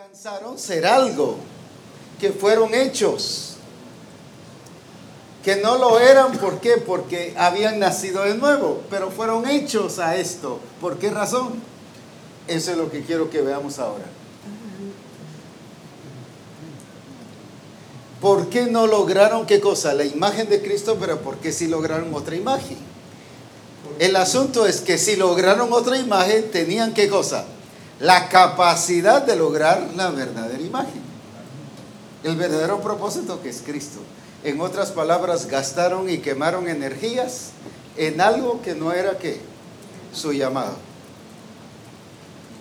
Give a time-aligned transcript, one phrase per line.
[0.00, 1.36] alcanzaron ser algo,
[2.18, 3.56] que fueron hechos,
[5.44, 6.78] que no lo eran, ¿por qué?
[6.78, 10.58] Porque habían nacido de nuevo, pero fueron hechos a esto.
[10.80, 11.62] ¿Por qué razón?
[12.48, 14.06] Eso es lo que quiero que veamos ahora.
[18.22, 19.92] ¿Por qué no lograron qué cosa?
[19.92, 22.78] La imagen de Cristo, pero ¿por qué sí lograron otra imagen?
[23.98, 27.44] El asunto es que si lograron otra imagen, tenían qué cosa?
[28.00, 31.02] La capacidad de lograr la verdadera imagen.
[32.24, 34.00] El verdadero propósito que es Cristo.
[34.42, 37.50] En otras palabras, gastaron y quemaron energías
[37.98, 39.38] en algo que no era qué?
[40.14, 40.76] Su llamado.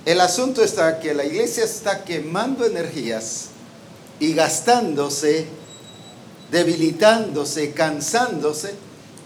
[0.05, 3.47] El asunto está que la iglesia está quemando energías
[4.19, 5.47] y gastándose,
[6.51, 8.75] debilitándose, cansándose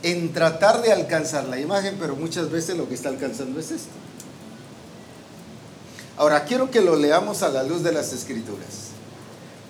[0.03, 3.93] en tratar de alcanzar la imagen, pero muchas veces lo que está alcanzando es esto.
[6.17, 8.91] Ahora, quiero que lo leamos a la luz de las escrituras.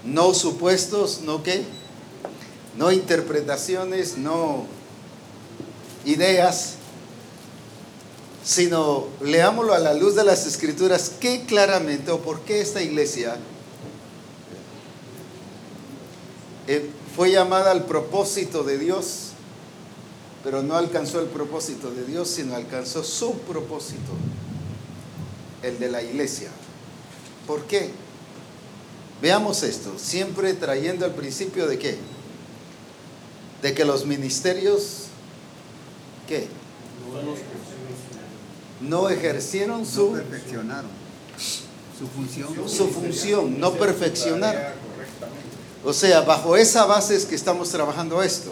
[0.04, 1.64] No supuestos, no qué,
[2.78, 4.66] no interpretaciones, no
[6.06, 6.74] ideas,
[8.44, 13.38] sino leámoslo a la luz de las escrituras, qué claramente o por qué esta iglesia
[16.68, 19.30] eh, fue llamada al propósito de Dios,
[20.44, 24.12] pero no alcanzó el propósito de Dios, sino alcanzó su propósito,
[25.64, 26.50] el de la iglesia.
[27.48, 27.90] ¿Por qué?
[29.22, 31.98] Veamos esto, siempre trayendo el principio de qué?
[33.62, 35.06] De que los ministerios,
[36.28, 36.48] ¿qué?
[38.82, 40.12] No ejercieron su...
[40.12, 41.04] No perfeccionaron
[41.98, 42.70] su función.
[42.70, 44.74] Su función, no perfeccionaron.
[45.84, 48.52] O sea, bajo esa base es que estamos trabajando esto.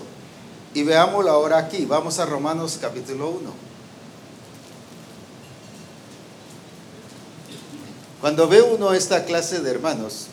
[0.73, 1.86] Y veámoslo ahora aquí.
[1.86, 3.70] Vamos a Romanos capítulo 1.
[8.22, 10.27] Cuando ve uno esta clase de hermanos,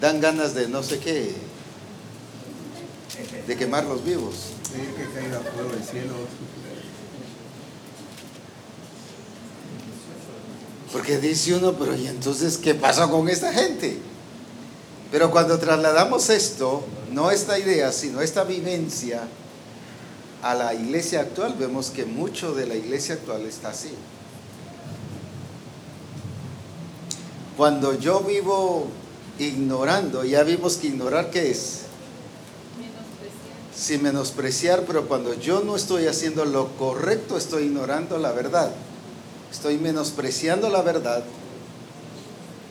[0.00, 1.32] dan ganas de no sé qué,
[3.46, 4.34] de quemarlos vivos.
[4.72, 6.14] Pedir que caiga fuego del cielo.
[10.92, 13.98] Porque dice uno, pero ¿y entonces qué pasó con esta gente?
[15.12, 19.22] Pero cuando trasladamos esto, no esta idea, sino esta vivencia
[20.42, 23.94] a la iglesia actual, vemos que mucho de la iglesia actual está así.
[27.56, 28.88] Cuando yo vivo
[29.38, 31.82] ignorando, ya vimos que ignorar qué es.
[33.76, 38.72] Sin menospreciar, pero cuando yo no estoy haciendo lo correcto, estoy ignorando la verdad.
[39.52, 41.22] Estoy menospreciando la verdad.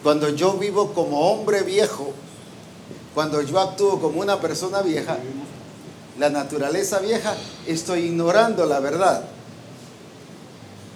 [0.02, 2.14] Cuando yo vivo como hombre viejo,
[3.14, 5.18] cuando yo actúo como una persona vieja,
[6.20, 7.36] la naturaleza vieja,
[7.68, 9.24] estoy ignorando la verdad.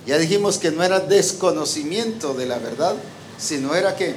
[0.06, 2.96] Ya dijimos que no era desconocimiento de la verdad,
[3.38, 4.16] sino era que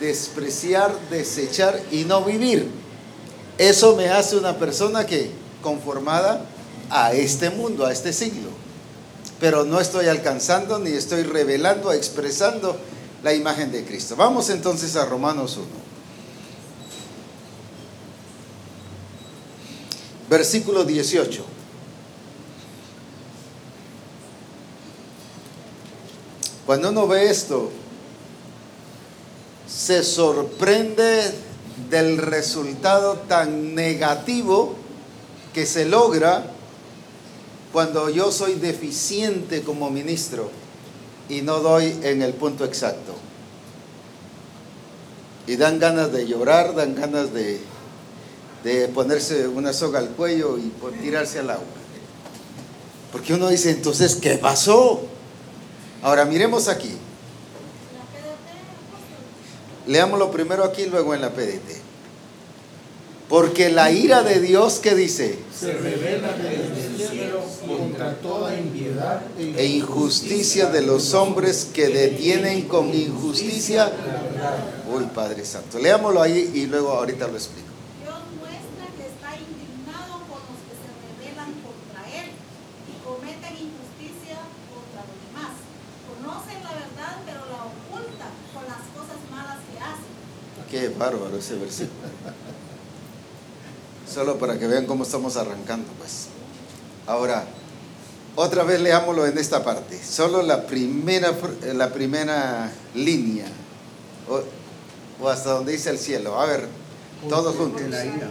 [0.00, 2.70] despreciar, desechar y no vivir.
[3.58, 5.30] Eso me hace una persona que
[5.62, 6.44] conformada
[6.90, 8.50] a este mundo, a este siglo.
[9.40, 12.76] Pero no estoy alcanzando ni estoy revelando, expresando
[13.22, 14.16] la imagen de Cristo.
[14.16, 15.66] Vamos entonces a Romanos 1.
[20.28, 21.44] Versículo 18.
[26.66, 27.70] Cuando uno ve esto,
[29.66, 31.32] se sorprende
[31.90, 34.74] del resultado tan negativo
[35.52, 36.50] que se logra
[37.72, 40.50] cuando yo soy deficiente como ministro
[41.28, 43.14] y no doy en el punto exacto.
[45.46, 47.60] Y dan ganas de llorar, dan ganas de,
[48.64, 51.64] de ponerse una soga al cuello y por tirarse al agua.
[53.12, 55.02] Porque uno dice, entonces, ¿qué pasó?
[56.02, 56.96] Ahora miremos aquí.
[59.86, 61.86] Leámoslo primero aquí, luego en la PDT.
[63.28, 65.38] Porque la ira de Dios, ¿qué dice?
[65.52, 72.68] Se revela desde el cielo contra toda impiedad E injusticia de los hombres que detienen
[72.68, 73.90] con injusticia.
[74.94, 75.80] Uy, Padre Santo.
[75.80, 77.66] Leámoslo ahí y luego ahorita lo explico.
[78.04, 84.38] Dios muestra que está indignado con los que se rebelan contra Él y cometen injusticia
[84.70, 85.50] contra los demás.
[86.06, 90.14] Conocen la verdad, pero la ocultan con las cosas malas que hacen.
[90.76, 91.90] Qué bárbaro ese versículo.
[94.12, 96.26] Solo para que vean cómo estamos arrancando, pues.
[97.06, 97.44] Ahora,
[98.34, 99.98] otra vez leámoslo en esta parte.
[100.04, 103.46] Solo la primera, fr- la primera línea.
[104.28, 104.42] O,
[105.24, 106.38] o hasta donde dice el cielo.
[106.38, 106.66] A ver,
[107.26, 107.80] todos juntos.
[107.80, 108.28] Porque la ira.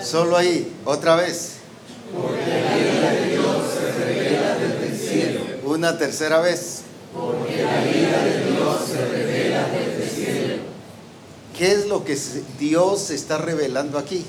[0.00, 1.54] Solo ahí, otra vez.
[5.64, 6.83] Una Una tercera vez.
[11.56, 14.24] ¿Qué es lo que se- Dios está revelando aquí?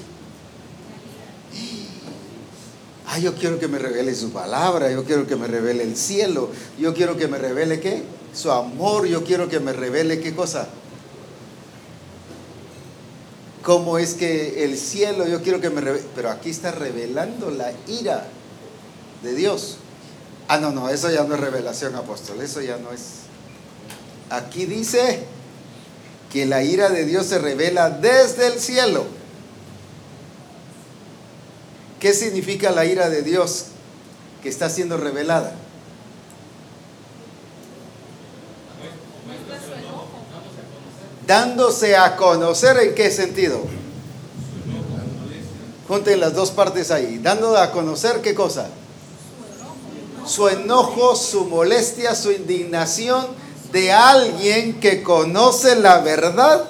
[3.08, 6.50] Ah, yo quiero que me revele su palabra, yo quiero que me revele el cielo,
[6.80, 8.04] yo quiero que me revele qué?
[8.34, 10.68] Su amor, yo quiero que me revele qué cosa.
[13.64, 17.72] ¿Cómo es que el cielo, yo quiero que me revele, pero aquí está revelando la
[17.88, 18.28] ira
[19.24, 19.78] de Dios.
[20.48, 23.02] Ah, no, no, eso ya no es revelación apóstol, eso ya no es.
[24.30, 25.24] Aquí dice
[26.32, 29.06] que la ira de Dios se revela desde el cielo.
[32.00, 33.66] ¿Qué significa la ira de Dios
[34.44, 35.56] que está siendo revelada?
[41.26, 43.62] Dándose a conocer en qué sentido.
[45.88, 47.18] Junten las dos partes ahí.
[47.18, 48.70] Dando a conocer qué cosa.
[50.26, 53.26] Su enojo, su molestia, su indignación
[53.72, 56.66] de alguien que conoce la verdad,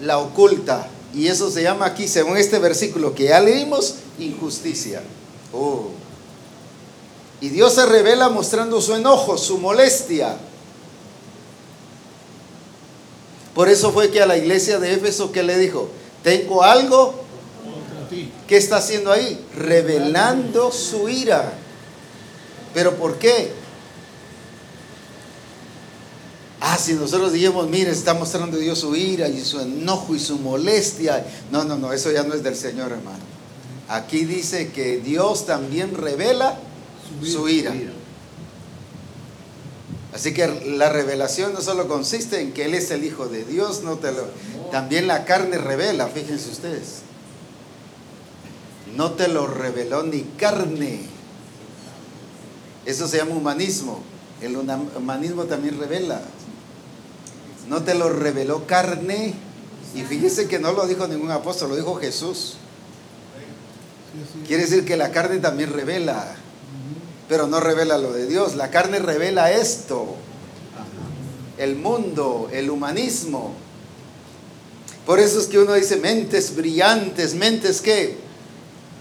[0.00, 0.88] la oculta.
[1.14, 5.02] Y eso se llama aquí, según este versículo que ya leímos, injusticia.
[5.52, 5.88] Oh.
[7.40, 10.36] Y Dios se revela mostrando su enojo, su molestia.
[13.54, 15.88] Por eso fue que a la iglesia de Éfeso que le dijo,
[16.22, 17.14] tengo algo
[17.64, 18.30] contra ti.
[18.46, 19.44] ¿Qué está haciendo ahí?
[19.56, 21.52] Revelando su ira.
[22.74, 23.52] ¿Pero por qué?
[26.60, 30.38] Ah, si nosotros dijimos, mire, está mostrando Dios su ira y su enojo y su
[30.38, 31.24] molestia.
[31.50, 33.24] No, no, no, eso ya no es del Señor, hermano.
[33.88, 36.58] Aquí dice que Dios también revela
[37.22, 37.72] su ira.
[40.12, 43.82] Así que la revelación no solo consiste en que Él es el Hijo de Dios,
[43.82, 44.24] no te lo,
[44.72, 47.02] también la carne revela, fíjense ustedes.
[48.96, 51.17] No te lo reveló ni carne.
[52.88, 54.00] Eso se llama humanismo.
[54.40, 56.22] El humanismo también revela.
[57.68, 59.34] No te lo reveló carne.
[59.94, 62.54] Y fíjese que no lo dijo ningún apóstol, lo dijo Jesús.
[64.46, 66.34] Quiere decir que la carne también revela,
[67.28, 68.56] pero no revela lo de Dios.
[68.56, 70.16] La carne revela esto,
[71.58, 73.52] el mundo, el humanismo.
[75.04, 78.16] Por eso es que uno dice mentes brillantes, mentes que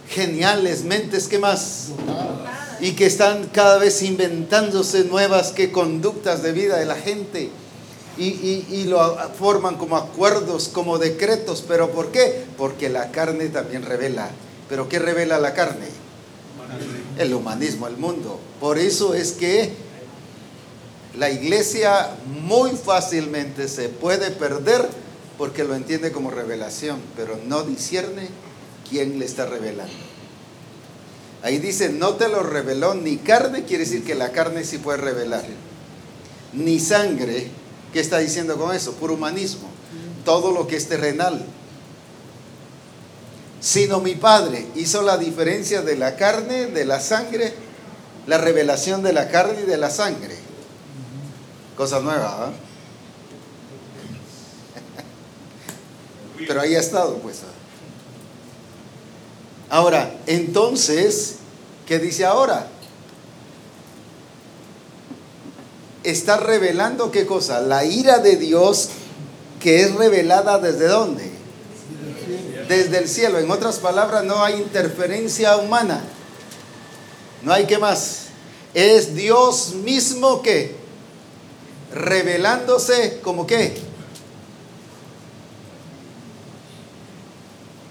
[0.09, 1.87] geniales, mentes que más.
[2.79, 7.49] Y que están cada vez inventándose nuevas que conductas de vida de la gente
[8.17, 11.63] y, y- y lo forman como acuerdos, como decretos.
[11.67, 12.45] ¿Pero por qué?
[12.57, 14.29] Porque la carne también revela.
[14.69, 15.87] ¿Pero qué revela la carne?
[17.17, 18.39] El humanismo, el mundo.
[18.59, 19.71] Por eso es que
[21.17, 22.09] la iglesia
[22.43, 24.87] muy fácilmente se puede perder
[25.37, 28.27] porque lo entiende como revelación, pero no discierne
[28.89, 29.93] quién le está revelando.
[31.43, 34.97] Ahí dice, no te lo reveló ni carne, quiere decir que la carne sí puede
[34.97, 35.45] revelar.
[36.53, 37.49] Ni sangre,
[37.93, 38.93] ¿qué está diciendo con eso?
[38.93, 39.69] Puro humanismo.
[40.25, 41.45] Todo lo que es terrenal.
[43.59, 47.53] Sino mi Padre hizo la diferencia de la carne, de la sangre,
[48.25, 50.35] la revelación de la carne y de la sangre.
[51.75, 52.51] Cosa nueva, ¿ah?
[56.47, 57.41] Pero ahí ha estado, pues.
[59.69, 59.77] ¿Ah?
[59.77, 61.35] Ahora, entonces,
[61.85, 62.67] ¿qué dice ahora?
[66.03, 67.59] Está revelando qué cosa?
[67.61, 68.89] La ira de Dios
[69.59, 71.29] que es revelada desde dónde?
[72.67, 73.39] Desde el cielo.
[73.39, 76.01] En otras palabras, no hay interferencia humana.
[77.41, 78.27] No hay qué más.
[78.73, 80.75] Es Dios mismo que
[81.93, 83.77] revelándose como qué.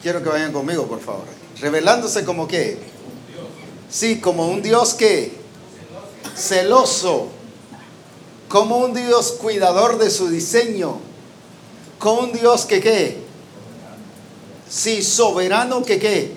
[0.03, 1.36] Quiero que vayan conmigo, por favor.
[1.61, 2.79] Revelándose como qué.
[3.91, 5.33] Sí, como un Dios que
[6.37, 7.29] celoso,
[8.49, 10.99] como un Dios cuidador de su diseño,
[11.99, 13.19] como un Dios que qué.
[14.69, 16.33] Sí, soberano que qué.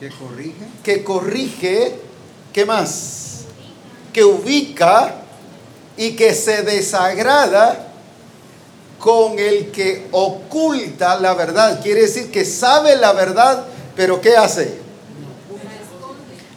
[0.00, 1.94] que corrige, que corrige,
[2.52, 3.44] ¿qué más?
[4.12, 5.22] Que ubica
[5.96, 7.92] y que se desagrada
[8.98, 11.82] con el que oculta la verdad.
[11.82, 14.78] Quiere decir que sabe la verdad, pero ¿qué hace?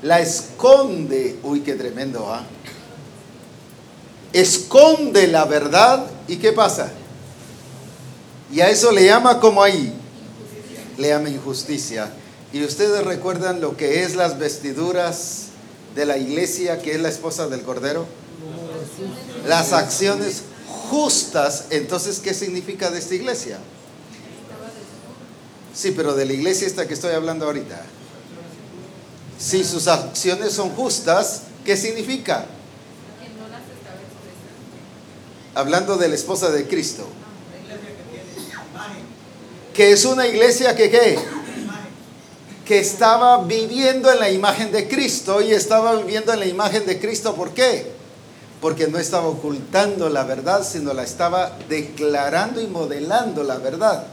[0.02, 1.40] La esconde.
[1.44, 2.44] Uy, qué tremendo, ¿ah?
[4.34, 6.92] Esconde la verdad y ¿qué pasa?
[8.52, 9.94] Y a eso le llama como ahí.
[10.98, 12.12] Le llama injusticia.
[12.54, 15.48] Y ustedes recuerdan lo que es las vestiduras
[15.96, 18.06] de la iglesia, que es la esposa del Cordero.
[19.48, 20.44] Las acciones
[20.90, 21.66] justas.
[21.70, 23.60] Entonces, ¿qué significa de esta iglesia?
[25.78, 27.80] Sí, pero de la iglesia esta que estoy hablando ahorita.
[29.38, 32.48] Si sus acciones son justas, ¿qué significa?
[35.58, 37.08] hablando de la esposa de Cristo.
[39.74, 41.18] Que es una iglesia que qué?
[42.66, 47.00] Que estaba viviendo en la imagen de Cristo y estaba viviendo en la imagen de
[47.00, 47.36] Cristo.
[47.36, 47.92] ¿Por qué?
[48.62, 54.06] Porque no estaba ocultando la verdad, sino la estaba declarando y modelando la verdad.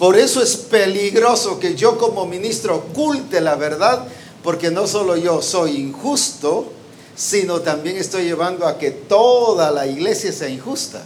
[0.00, 4.06] Por eso es peligroso que yo como ministro oculte la verdad,
[4.42, 6.72] porque no solo yo soy injusto,
[7.14, 11.02] sino también estoy llevando a que toda la iglesia sea injusta.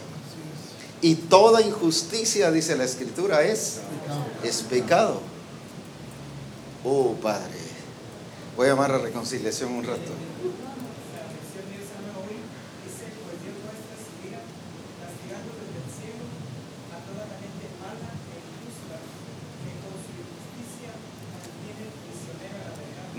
[1.02, 3.80] Y toda injusticia, dice la escritura, es,
[4.70, 5.20] pecado.
[6.84, 7.50] Oh Padre,
[8.56, 10.12] voy a llamar a reconciliación un rato.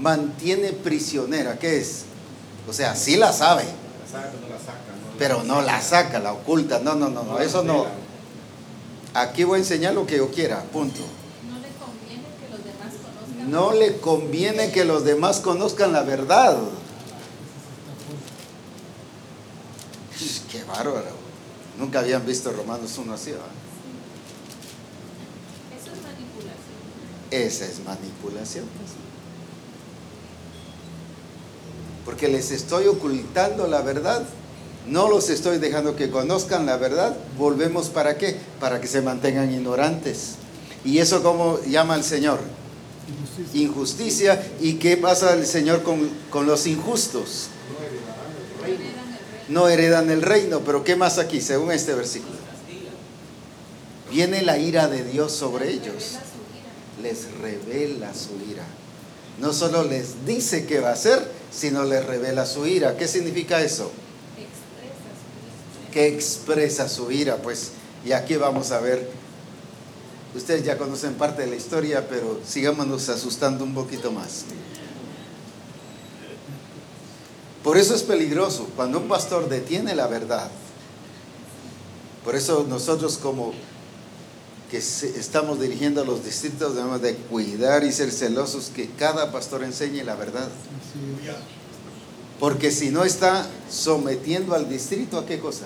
[0.05, 1.57] Mantiene prisionera.
[1.57, 2.03] ¿Qué es?
[2.69, 3.63] O sea, sí la sabe.
[5.17, 6.79] Pero no la saca, la oculta.
[6.79, 7.39] No, no, no, no.
[7.39, 7.87] Eso no.
[9.15, 10.61] Aquí voy a enseñar lo que yo quiera.
[10.61, 11.01] Punto.
[11.47, 13.51] No le conviene que los demás conozcan.
[13.51, 16.55] No le conviene que los demás conozcan la verdad.
[20.51, 21.25] Qué bárbaro.
[21.79, 23.31] Nunca habían visto Romanos 1 así.
[23.31, 23.45] ¿verdad?
[25.75, 27.31] Eso es manipulación.
[27.31, 29.04] Esa es manipulación.
[32.05, 34.23] Porque les estoy ocultando la verdad.
[34.87, 37.17] No los estoy dejando que conozcan la verdad.
[37.37, 38.37] Volvemos para qué?
[38.59, 40.35] Para que se mantengan ignorantes.
[40.85, 42.39] ¿Y eso cómo llama el Señor?
[43.07, 43.61] Injusticia.
[43.61, 44.47] Injusticia.
[44.61, 47.47] ¿Y qué pasa el Señor con, con los injustos?
[48.63, 49.49] Heredan el reino.
[49.49, 50.59] No heredan el reino.
[50.59, 52.35] Pero ¿qué más aquí, según este versículo?
[54.11, 56.19] Viene la ira de Dios sobre ellos.
[57.01, 58.63] Les revela su ira.
[59.39, 62.97] No solo les dice qué va a hacer, sino les revela su ira.
[62.97, 63.91] ¿Qué significa eso?
[64.37, 64.49] Expresa
[65.29, 65.91] su ira.
[65.91, 67.71] que expresa su ira, pues,
[68.05, 69.09] y aquí vamos a ver,
[70.35, 74.43] ustedes ya conocen parte de la historia, pero sigámonos asustando un poquito más.
[77.63, 80.51] Por eso es peligroso, cuando un pastor detiene la verdad,
[82.23, 83.53] por eso nosotros como
[84.69, 89.63] que estamos dirigiendo a los distritos debemos de cuidar y ser celosos que cada pastor
[89.63, 90.49] enseñe la verdad,
[92.39, 95.65] porque si no está sometiendo al distrito a qué cosa?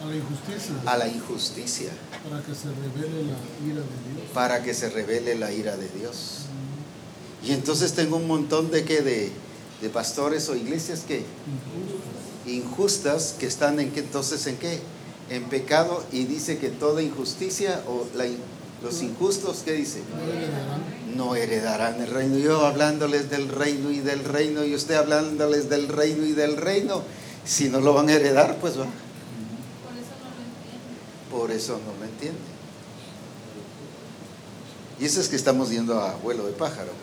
[0.00, 0.74] A la injusticia.
[0.86, 1.90] A la injusticia.
[2.22, 4.30] Para que se revele la ira de Dios.
[4.32, 6.46] para que se revele la ira de Dios.
[7.44, 9.32] Y entonces tengo un montón de que de,
[9.80, 11.24] de pastores o iglesias que
[12.46, 14.80] injustas que están en qué entonces en qué?
[15.30, 18.24] En pecado y dice que toda injusticia o la
[18.82, 20.02] los injustos ¿qué dice?
[20.14, 20.80] No heredarán.
[21.16, 22.38] No heredarán el reino.
[22.38, 27.02] Yo hablándoles del reino y del reino y usted hablándoles del reino y del reino.
[27.44, 28.84] Si no lo van a heredar, pues va.
[28.84, 28.92] Por
[29.96, 30.96] eso no lo entienden.
[31.30, 32.38] Por eso no lo entiende.
[35.00, 36.92] Y eso es que estamos yendo a vuelo de pájaro.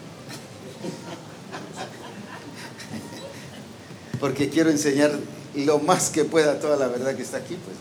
[4.20, 5.17] Porque quiero enseñar
[5.55, 7.77] lo más que pueda toda la verdad que está aquí, pues.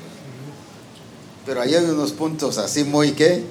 [1.47, 3.43] Pero ahí hay unos puntos así muy que,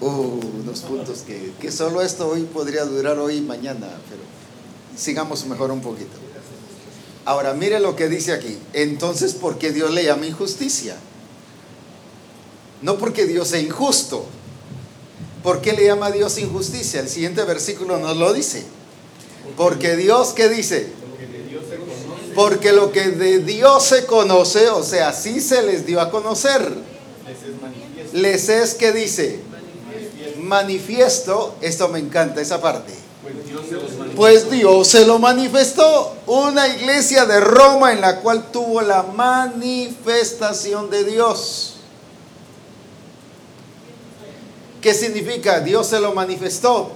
[0.00, 4.22] uh, unos puntos que, que solo esto hoy podría durar hoy y mañana, pero
[4.96, 6.24] sigamos mejor un poquito.
[7.24, 8.58] Ahora, mire lo que dice aquí.
[8.74, 10.96] Entonces, ¿por qué Dios le llama injusticia?
[12.82, 14.26] No porque Dios sea injusto.
[15.42, 17.00] ¿Por qué le llama a Dios injusticia?
[17.00, 18.64] El siguiente versículo nos lo dice.
[19.56, 20.88] Porque Dios, ¿qué dice?
[22.34, 26.72] Porque lo que de Dios se conoce, o sea, sí se les dio a conocer.
[28.12, 29.40] Les es que dice,
[30.38, 32.92] manifiesto, esto me encanta, esa parte.
[34.16, 36.14] Pues Dios se lo manifestó.
[36.26, 41.74] Una iglesia de Roma en la cual tuvo la manifestación de Dios.
[44.80, 45.60] ¿Qué significa?
[45.60, 46.90] Dios se lo manifestó.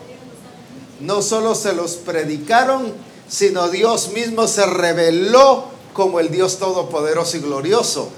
[1.00, 2.92] No solo se los predicaron,
[3.28, 8.08] sino Dios mismo se reveló como el Dios todopoderoso y glorioso.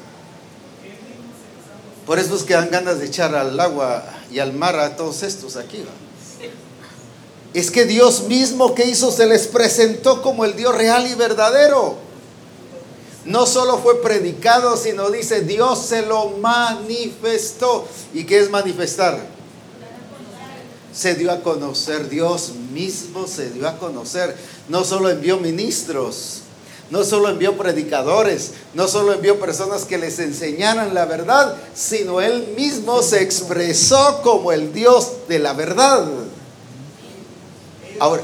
[2.06, 5.22] Por eso es que dan ganas de echar al agua y al mar a todos
[5.22, 5.84] estos aquí.
[7.54, 11.96] Es que Dios mismo que hizo se les presentó como el Dios real y verdadero.
[13.24, 17.86] No solo fue predicado, sino dice Dios se lo manifestó.
[18.14, 19.18] ¿Y qué es manifestar?
[20.92, 24.36] Se dio a conocer, Dios mismo se dio a conocer.
[24.70, 26.42] No solo envió ministros,
[26.90, 32.54] no solo envió predicadores, no solo envió personas que les enseñaran la verdad, sino Él
[32.56, 36.06] mismo se expresó como el Dios de la verdad.
[37.98, 38.22] Ahora,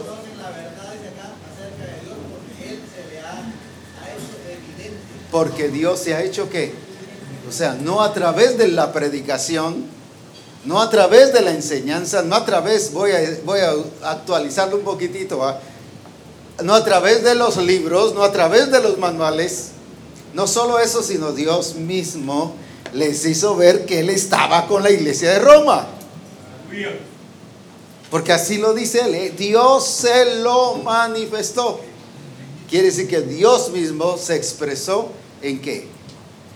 [5.33, 6.73] Porque Dios se ha hecho que,
[7.47, 9.85] o sea, no a través de la predicación,
[10.65, 13.75] no a través de la enseñanza, no a través, voy a, voy a
[14.11, 15.61] actualizarlo un poquitito, ¿va?
[16.63, 19.69] No a través de los libros, no a través de los manuales,
[20.35, 22.55] no solo eso, sino Dios mismo
[22.93, 25.87] les hizo ver que Él estaba con la iglesia de Roma.
[28.11, 29.35] Porque así lo dice Él, ¿eh?
[29.37, 31.81] Dios se lo manifestó.
[32.69, 35.11] Quiere decir que Dios mismo se expresó
[35.43, 35.89] en qué.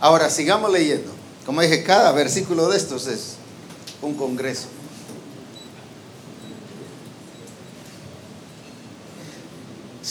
[0.01, 1.11] Ahora sigamos leyendo.
[1.45, 3.35] Como dije, cada versículo de estos es
[4.03, 4.67] un congreso.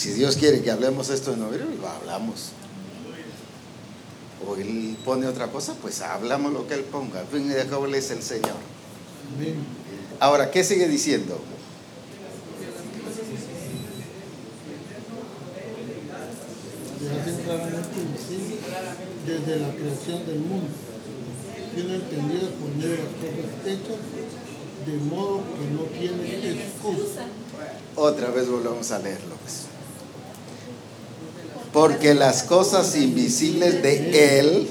[0.00, 2.52] Si Dios quiere que hablemos esto en noviembre, lo hablamos.
[4.48, 7.20] O Él pone otra cosa, pues hablamos lo que Él ponga.
[7.20, 8.56] Al fin y al cabo Él es el Señor.
[10.18, 11.38] Ahora, ¿qué sigue diciendo?
[19.26, 20.68] desde la creación del mundo,
[22.58, 23.98] por medio de las cosas hechas,
[24.86, 27.26] de modo que no tiene excusa.
[27.96, 29.36] Otra vez volvemos a leerlo.
[29.42, 29.69] pues.
[31.72, 34.68] Porque las cosas invisibles de Él,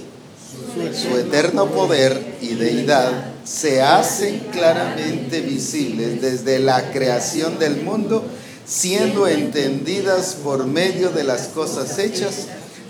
[0.94, 8.24] su eterno poder y deidad, se hacen claramente visibles desde la creación del mundo,
[8.66, 12.48] siendo entendidas por medio de las cosas hechas,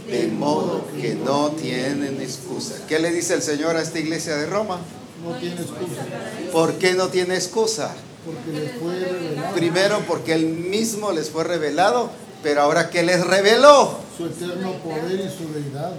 [0.09, 2.73] de modo que no tienen excusa.
[2.87, 4.79] ¿Qué le dice el Señor a esta iglesia de Roma?
[5.23, 6.05] No tiene excusa,
[6.51, 7.93] ¿Por qué no tiene excusa?
[8.25, 12.11] porque les fue revelado Primero porque Él mismo les fue revelado,
[12.43, 15.93] pero ahora que les reveló, su eterno poder y su deidad.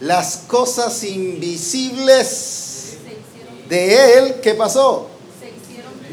[0.00, 2.96] las cosas invisibles
[3.68, 5.08] de Él, ¿qué pasó?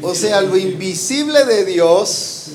[0.02, 2.46] O sea, lo invisible de Dios.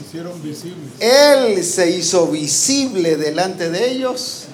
[0.99, 4.45] Él se hizo visible delante de ellos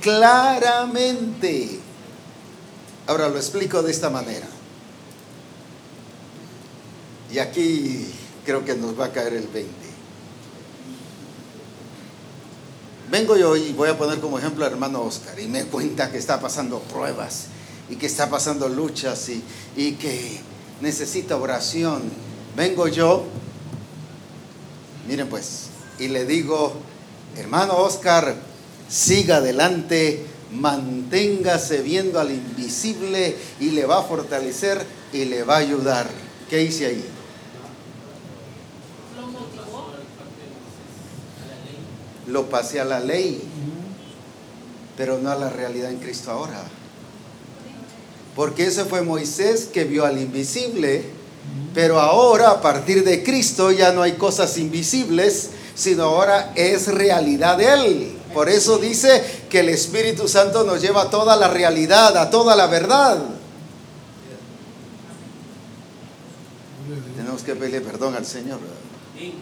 [0.00, 1.80] claramente.
[3.06, 4.46] Ahora lo explico de esta manera.
[7.32, 8.06] Y aquí
[8.44, 9.70] creo que nos va a caer el 20.
[13.10, 16.18] Vengo yo y voy a poner como ejemplo al hermano Oscar y me cuenta que
[16.18, 17.46] está pasando pruebas
[17.88, 19.42] y que está pasando luchas y,
[19.76, 20.40] y que
[20.82, 22.02] necesita oración.
[22.54, 23.24] Vengo yo,
[25.06, 25.68] miren pues,
[25.98, 26.74] y le digo,
[27.36, 28.36] hermano Oscar,
[28.88, 35.58] siga adelante, manténgase viendo al invisible y le va a fortalecer y le va a
[35.58, 36.08] ayudar.
[36.50, 37.04] ¿Qué hice ahí?
[39.16, 39.92] Lo motivó.
[42.28, 43.40] Lo pasé a la ley,
[44.96, 46.62] pero no a la realidad en Cristo ahora.
[48.34, 51.04] Porque ese fue Moisés que vio al invisible,
[51.74, 57.56] pero ahora a partir de Cristo ya no hay cosas invisibles, sino ahora es realidad
[57.56, 58.18] de Él.
[58.34, 62.54] Por eso dice que el Espíritu Santo nos lleva a toda la realidad, a toda
[62.54, 63.18] la verdad.
[67.16, 68.60] Tenemos que pedirle perdón al Señor.
[68.60, 69.38] ¿verdad?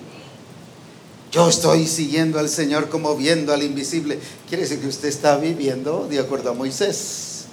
[1.33, 4.19] Yo estoy siguiendo al Señor como viendo al invisible.
[4.49, 7.45] Quiere decir que usted está viviendo de acuerdo a Moisés.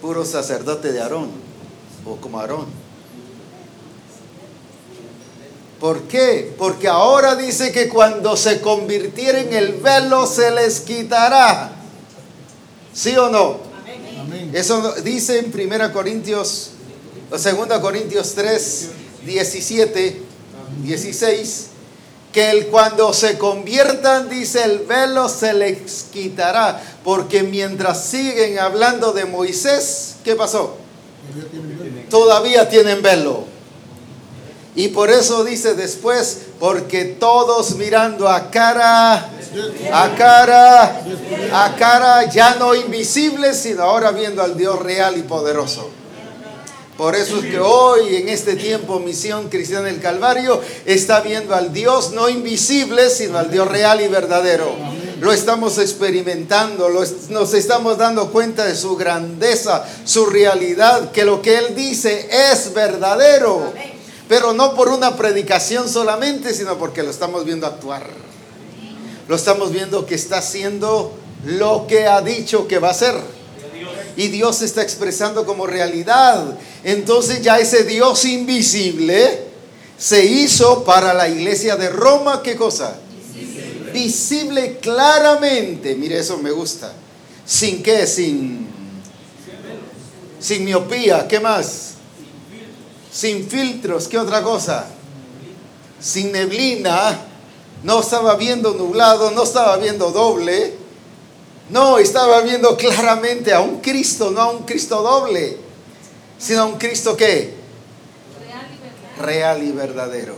[0.00, 1.30] Puro sacerdote de Aarón,
[2.04, 2.66] o como Aarón.
[5.80, 6.54] ¿Por qué?
[6.56, 11.72] Porque ahora dice que cuando se convirtieren el velo se les quitará.
[12.92, 13.58] ¿Sí o no?
[14.20, 14.50] Amén.
[14.54, 16.70] Eso dice en 1 Corintios,
[17.30, 18.88] o 2 Corintios 3,
[19.24, 20.22] 17,
[20.82, 21.66] 16,
[22.32, 29.12] que el, cuando se conviertan, dice, el velo se les quitará, porque mientras siguen hablando
[29.12, 30.76] de Moisés, ¿qué pasó?
[32.10, 33.44] Todavía tienen velo.
[34.76, 39.30] Y por eso dice después, porque todos mirando a cara,
[39.92, 41.00] a cara,
[41.52, 45.88] a cara, ya no invisibles, sino ahora viendo al Dios real y poderoso.
[46.96, 51.72] Por eso es que hoy, en este tiempo, Misión Cristiana del Calvario está viendo al
[51.72, 54.70] Dios no invisible, sino al Dios real y verdadero.
[55.20, 61.42] Lo estamos experimentando, lo nos estamos dando cuenta de su grandeza, su realidad, que lo
[61.42, 63.72] que Él dice es verdadero.
[64.28, 68.06] Pero no por una predicación solamente, sino porque lo estamos viendo actuar.
[69.26, 71.12] Lo estamos viendo que está haciendo
[71.44, 73.14] lo que ha dicho que va a hacer
[74.16, 76.58] y Dios se está expresando como realidad.
[76.82, 79.44] Entonces ya ese Dios invisible
[79.98, 82.98] se hizo para la iglesia de Roma, ¿qué cosa?
[83.92, 85.94] Visible, claramente.
[85.94, 86.92] Mire, eso me gusta.
[87.46, 88.06] ¿Sin qué?
[88.06, 88.66] Sin,
[90.40, 91.28] sin miopía.
[91.28, 91.94] ¿Qué más?
[93.12, 94.08] Sin filtros.
[94.08, 94.86] ¿Qué otra cosa?
[96.00, 97.20] Sin neblina.
[97.84, 100.83] no estaba viendo nublado, no estaba viendo doble.
[101.70, 105.56] No, estaba viendo claramente a un Cristo, no a un Cristo doble,
[106.38, 107.54] sino a un Cristo que
[108.38, 109.22] Real y verdadero.
[109.24, 110.36] real y verdadero.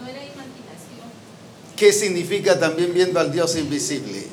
[0.00, 1.08] No era imaginación.
[1.76, 4.20] ¿Qué significa también viendo al Dios invisible?
[4.20, 4.28] Ver.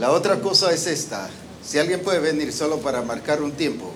[0.00, 1.30] La otra cosa es esta.
[1.64, 3.92] Si alguien puede venir solo para marcar un tiempo.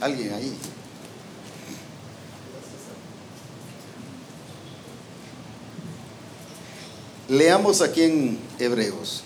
[0.00, 0.54] Alguien ahí.
[7.32, 9.22] Leamos aquí en Hebreos.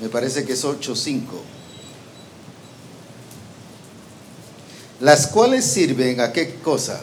[0.00, 1.20] Me parece que es 8.5.
[4.98, 7.00] Las cuales sirven a qué cosa?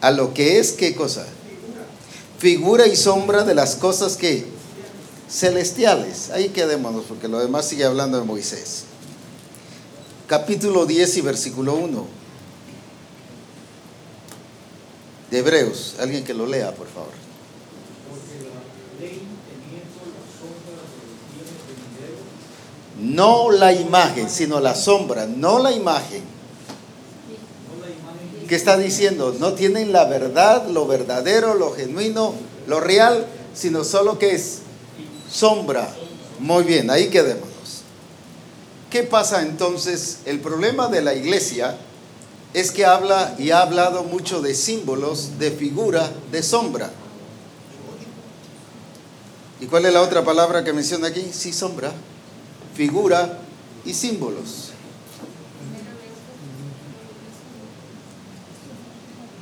[0.00, 1.26] A lo que es qué cosa?
[2.38, 4.46] Figura y sombra de las cosas que
[5.28, 6.30] celestiales.
[6.30, 8.84] Ahí quedémonos porque lo demás sigue hablando de Moisés.
[10.26, 12.06] Capítulo 10 y versículo 1.
[15.30, 15.96] De Hebreos.
[16.00, 17.12] Alguien que lo lea, por favor.
[22.98, 26.22] No la imagen, sino la sombra, no la imagen.
[28.48, 29.34] ¿Qué está diciendo?
[29.38, 32.34] No tienen la verdad, lo verdadero, lo genuino,
[32.66, 34.60] lo real, sino solo que es
[35.30, 35.88] sombra.
[36.38, 37.53] Muy bien, ahí quedémonos.
[38.94, 40.20] ¿Qué pasa entonces?
[40.24, 41.76] El problema de la iglesia
[42.52, 46.92] es que habla y ha hablado mucho de símbolos, de figura, de sombra.
[49.60, 51.28] ¿Y cuál es la otra palabra que menciona aquí?
[51.32, 51.90] Sí, sombra,
[52.76, 53.40] figura
[53.84, 54.70] y símbolos.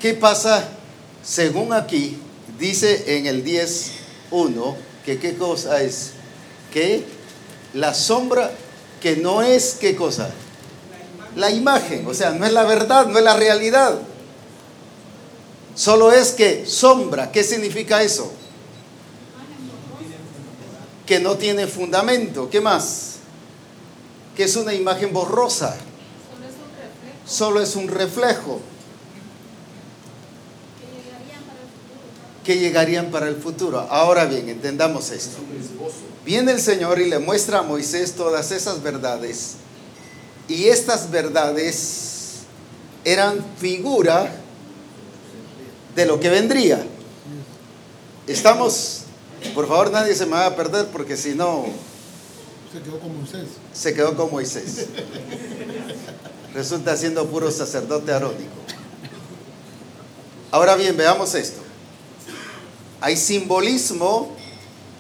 [0.01, 0.67] ¿Qué pasa?
[1.23, 2.17] Según aquí,
[2.59, 6.13] dice en el 10.1 que qué cosa es?
[6.73, 7.05] Que
[7.75, 8.51] la sombra,
[9.03, 10.31] que no es qué cosa?
[11.35, 13.99] La imagen, o sea, no es la verdad, no es la realidad.
[15.75, 18.33] Solo es que sombra, ¿qué significa eso?
[21.05, 23.17] Que no tiene fundamento, ¿qué más?
[24.37, 28.61] Que es una imagen borrosa, Solo es un reflejo solo es un reflejo.
[32.45, 33.81] Que llegarían para el futuro.
[33.91, 35.39] Ahora bien, entendamos esto.
[36.25, 39.55] Viene el Señor y le muestra a Moisés todas esas verdades.
[40.49, 42.41] Y estas verdades
[43.05, 44.33] eran figura
[45.95, 46.85] de lo que vendría.
[48.27, 49.03] Estamos,
[49.55, 51.67] por favor nadie se me va a perder porque si no,
[52.73, 53.49] Se quedó con Moisés.
[53.73, 54.87] se quedó con Moisés.
[56.55, 58.51] Resulta siendo puro sacerdote arónico.
[60.51, 61.62] Ahora bien, veamos esto.
[63.03, 64.31] Hay simbolismo,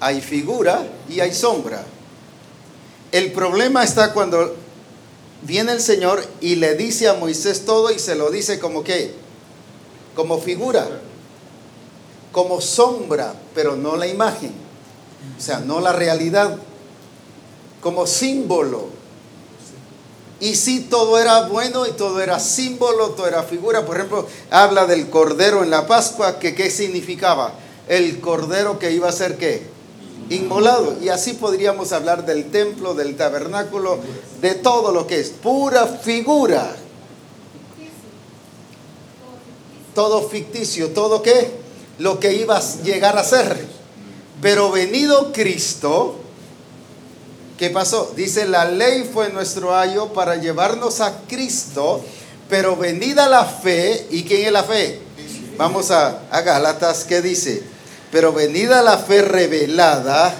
[0.00, 1.84] hay figura y hay sombra.
[3.12, 4.56] El problema está cuando
[5.42, 9.14] viene el Señor y le dice a Moisés todo y se lo dice como que,
[10.16, 10.84] como figura,
[12.32, 14.52] como sombra, pero no la imagen.
[15.38, 16.58] O sea, no la realidad,
[17.80, 18.88] como símbolo.
[20.40, 23.86] Y sí, todo era bueno y todo era símbolo, todo era figura.
[23.86, 27.61] Por ejemplo, habla del cordero en la Pascua, que qué significaba?
[27.88, 29.62] El cordero que iba a ser qué?
[30.30, 30.96] Inmolado.
[31.02, 33.98] Y así podríamos hablar del templo, del tabernáculo,
[34.40, 36.76] de todo lo que es pura figura.
[39.94, 41.50] Todo ficticio, todo qué?
[41.98, 43.66] Lo que iba a llegar a ser.
[44.40, 46.22] Pero venido Cristo,
[47.62, 48.12] ¿Qué pasó?
[48.16, 52.02] Dice, la ley fue nuestro ayo para llevarnos a Cristo,
[52.48, 54.98] pero venida la fe, ¿y quién es la fe?
[55.56, 57.62] Vamos a, a Gálatas, ¿qué dice?
[58.12, 60.34] Pero venida la fe revelada,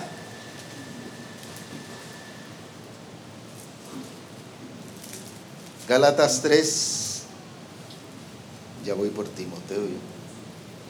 [5.89, 7.23] Gálatas 3,
[8.85, 9.79] ya voy por Timoteo.
[9.79, 9.83] yo.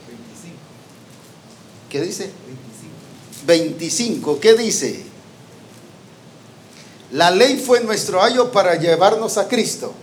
[0.09, 0.57] 25.
[1.89, 2.31] ¿Qué dice?
[3.47, 3.47] 25.
[3.47, 5.05] 25, ¿qué dice?
[7.13, 9.95] La ley fue nuestro ayo para llevarnos a Cristo.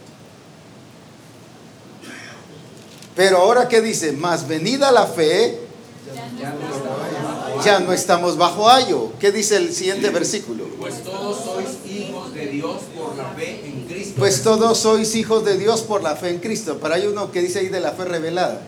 [3.15, 5.68] Pero ahora qué dice, más venida la fe.
[7.63, 9.11] Ya no estamos bajo ayo.
[9.19, 10.65] ¿Qué dice el siguiente versículo?
[10.79, 14.15] Pues todos sois hijos de Dios por la fe en Cristo.
[14.17, 16.79] Pues todos sois hijos de Dios por la fe en Cristo.
[16.81, 18.61] Pero hay uno que dice ahí de la fe revelada.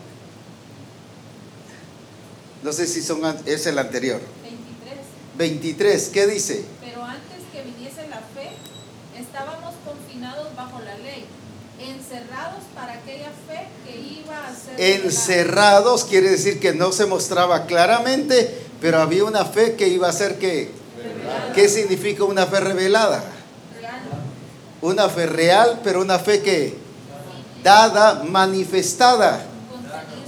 [2.62, 4.20] No sé si son, es el anterior.
[4.42, 4.98] 23.
[5.36, 6.64] 23, ¿qué dice?
[6.80, 8.50] Pero antes que viniese la fe,
[9.18, 11.24] estábamos confinados bajo la ley,
[11.80, 15.04] encerrados para aquella fe que iba a ser revelada.
[15.04, 20.12] Encerrados quiere decir que no se mostraba claramente, pero había una fe que iba a
[20.12, 20.68] ser que...
[21.54, 23.22] ¿Qué significa una fe revelada?
[24.80, 26.74] Una fe real, pero una fe que
[27.62, 29.46] dada, manifestada.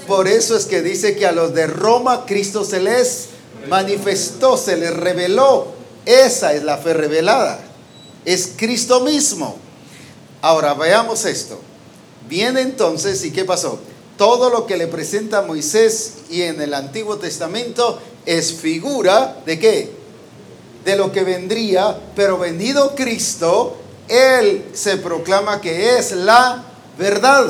[0.07, 3.31] Por eso es que dice que a los de Roma Cristo se les
[3.69, 5.69] manifestó, se les reveló.
[6.07, 7.59] Esa es la fe revelada.
[8.25, 9.57] Es Cristo mismo.
[10.43, 11.59] Ahora veamos esto.
[12.29, 13.81] Viene entonces, ¿y qué pasó?
[14.17, 19.91] Todo lo que le presenta Moisés y en el Antiguo Testamento es figura de qué?
[20.85, 23.77] De lo que vendría, pero venido Cristo,
[24.09, 26.63] Él se proclama que es la
[26.99, 27.47] verdad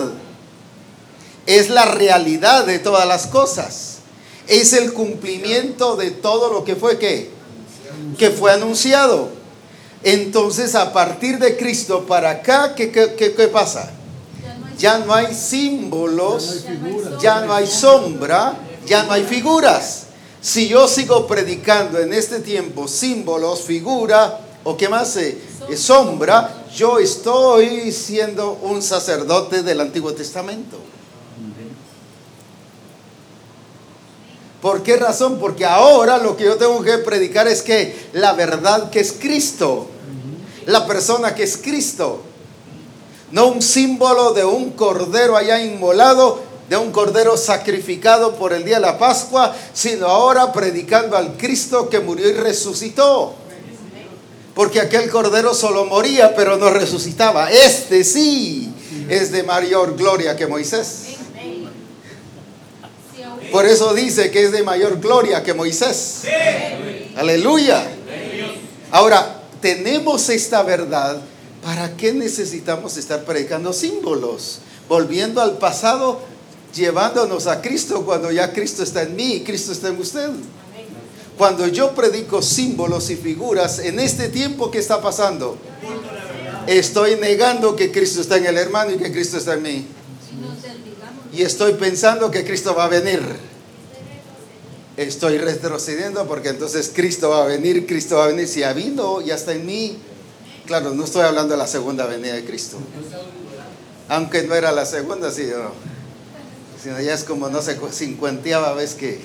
[1.47, 3.97] es la realidad de todas las cosas.
[4.49, 7.31] Es el cumplimiento de todo lo que fue que
[8.19, 9.29] que fue anunciado.
[10.03, 13.91] Entonces, a partir de Cristo para acá, ¿qué, qué- qué- qué pasa?
[14.79, 18.55] Ya no hay símbolos, Ya no hay ya no hay sombra,
[18.87, 20.04] ya no hay figuras.
[20.45, 25.39] Si yo sigo predicando en este tiempo símbolos, figura o qué más, eh,
[25.71, 30.77] eh, sombra, yo estoy siendo un sacerdote del Antiguo Testamento.
[34.61, 35.39] ¿Por qué razón?
[35.41, 39.87] Porque ahora lo que yo tengo que predicar es que la verdad que es Cristo,
[40.67, 42.21] la persona que es Cristo,
[43.31, 48.77] no un símbolo de un cordero allá inmolado, de un cordero sacrificado por el día
[48.77, 53.35] de la Pascua, sino ahora predicando al Cristo que murió y resucitó.
[54.55, 57.51] Porque aquel cordero solo moría, pero no resucitaba.
[57.51, 58.73] Este sí
[59.09, 61.15] es de mayor gloria que Moisés.
[63.51, 66.23] Por eso dice que es de mayor gloria que Moisés.
[67.17, 67.87] Aleluya.
[68.91, 71.21] Ahora, tenemos esta verdad.
[71.63, 74.59] ¿Para qué necesitamos estar predicando símbolos?
[74.89, 76.21] Volviendo al pasado,
[76.75, 80.31] llevándonos a Cristo cuando ya Cristo está en mí y Cristo está en usted.
[81.39, 85.57] Cuando yo predico símbolos y figuras, en este tiempo que está pasando,
[86.67, 89.87] estoy negando que Cristo está en el hermano y que Cristo está en mí.
[91.33, 93.21] Y estoy pensando que Cristo va a venir.
[94.97, 98.47] Estoy retrocediendo porque entonces Cristo va a venir, Cristo va a venir.
[98.47, 99.99] Si ha vino, ya está en mí.
[100.67, 102.77] Claro, no estoy hablando de la segunda venida de Cristo.
[104.09, 105.94] Aunque no era la segunda, sí, no.
[106.85, 109.19] Sino ya es como, no sé, cincuenteava vez que,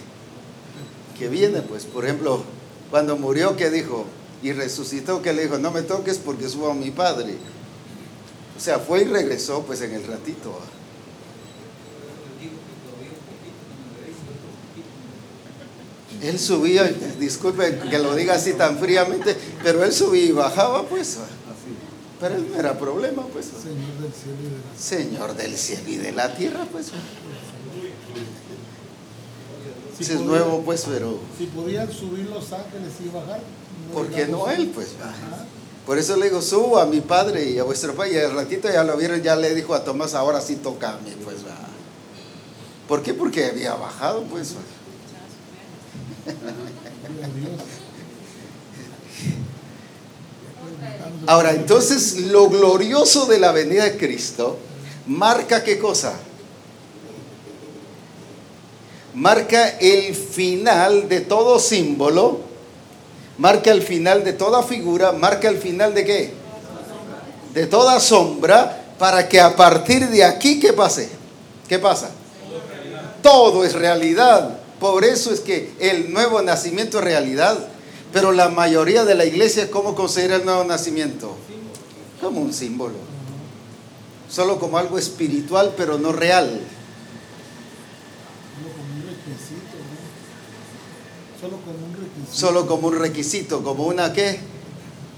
[1.18, 1.62] que viene.
[1.62, 2.42] Pues, por ejemplo,
[2.90, 4.06] cuando murió, ¿qué dijo?
[4.42, 5.58] Y resucitó, que le dijo?
[5.58, 7.36] No me toques porque subo a mi Padre.
[8.58, 10.58] O sea, fue y regresó pues en el ratito.
[16.22, 16.86] Él subía,
[17.20, 21.18] disculpen que lo diga así tan fríamente, pero él subía y bajaba, pues.
[22.22, 23.48] Pero él no era problema, pues.
[23.48, 26.92] Señor del cielo y de la Señor del cielo y de la tierra, pues.
[30.06, 33.42] Si es podía- nuevo, pues, pero Si podían subir los ángeles y bajar.
[33.94, 34.90] ¿por qué no él, pues?
[35.02, 35.46] Ajá.
[35.86, 38.14] Por eso le digo, subo a mi padre y a vuestro padre.
[38.14, 40.98] Y al ratito ya lo vieron, ya le dijo a Tomás, ahora sí toca a
[41.00, 41.38] mí, pues.
[41.38, 41.58] ¿va?
[42.88, 43.14] ¿Por qué?
[43.14, 44.54] Porque había bajado, pues.
[51.28, 54.58] Ahora, entonces, lo glorioso de la venida de Cristo
[55.08, 56.14] marca qué cosa?
[59.14, 62.42] Marca el final de todo símbolo,
[63.38, 66.34] marca el final de toda figura, marca el final de qué?
[67.54, 71.10] De toda sombra, para que a partir de aquí, ¿qué pase?
[71.68, 72.12] ¿Qué pasa?
[73.24, 74.60] Todo es realidad.
[74.80, 77.58] Por eso es que el nuevo nacimiento es realidad.
[78.12, 81.36] Pero la mayoría de la iglesia, ¿cómo considera el nuevo nacimiento?
[82.22, 82.96] Como un símbolo.
[84.30, 86.60] Solo como algo espiritual, pero no real.
[88.60, 91.40] Solo como un requisito, ¿no?
[91.40, 92.19] Solo como un requisito.
[92.32, 94.40] Solo como un requisito, como una qué?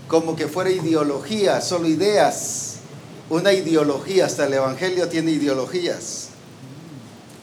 [0.08, 2.76] Como que fuera ideología, solo ideas.
[3.30, 6.30] Una ideología, hasta el Evangelio tiene ideologías.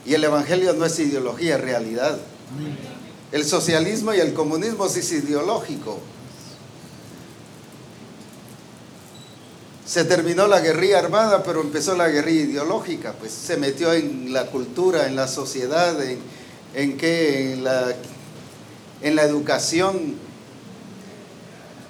[0.04, 2.18] Y el Evangelio no es ideología, es realidad.
[3.31, 5.98] El socialismo y el comunismo sí es ideológico.
[9.85, 14.46] Se terminó la guerrilla armada, pero empezó la guerrilla ideológica, pues se metió en la
[14.46, 16.18] cultura, en la sociedad, en,
[16.74, 17.94] en qué, en la,
[19.02, 20.16] en la educación,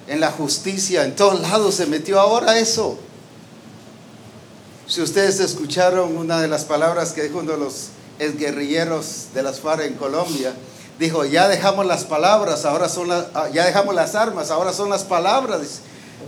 [0.07, 2.97] en la justicia, en todos lados se metió ahora eso.
[4.87, 9.59] Si ustedes escucharon una de las palabras que dijo uno de los exguerrilleros de las
[9.59, 10.53] FARC en Colombia,
[10.97, 14.89] dijo, ya dejamos las palabras, ahora son las, ah, ya dejamos las armas, ahora son
[14.89, 15.81] las palabras.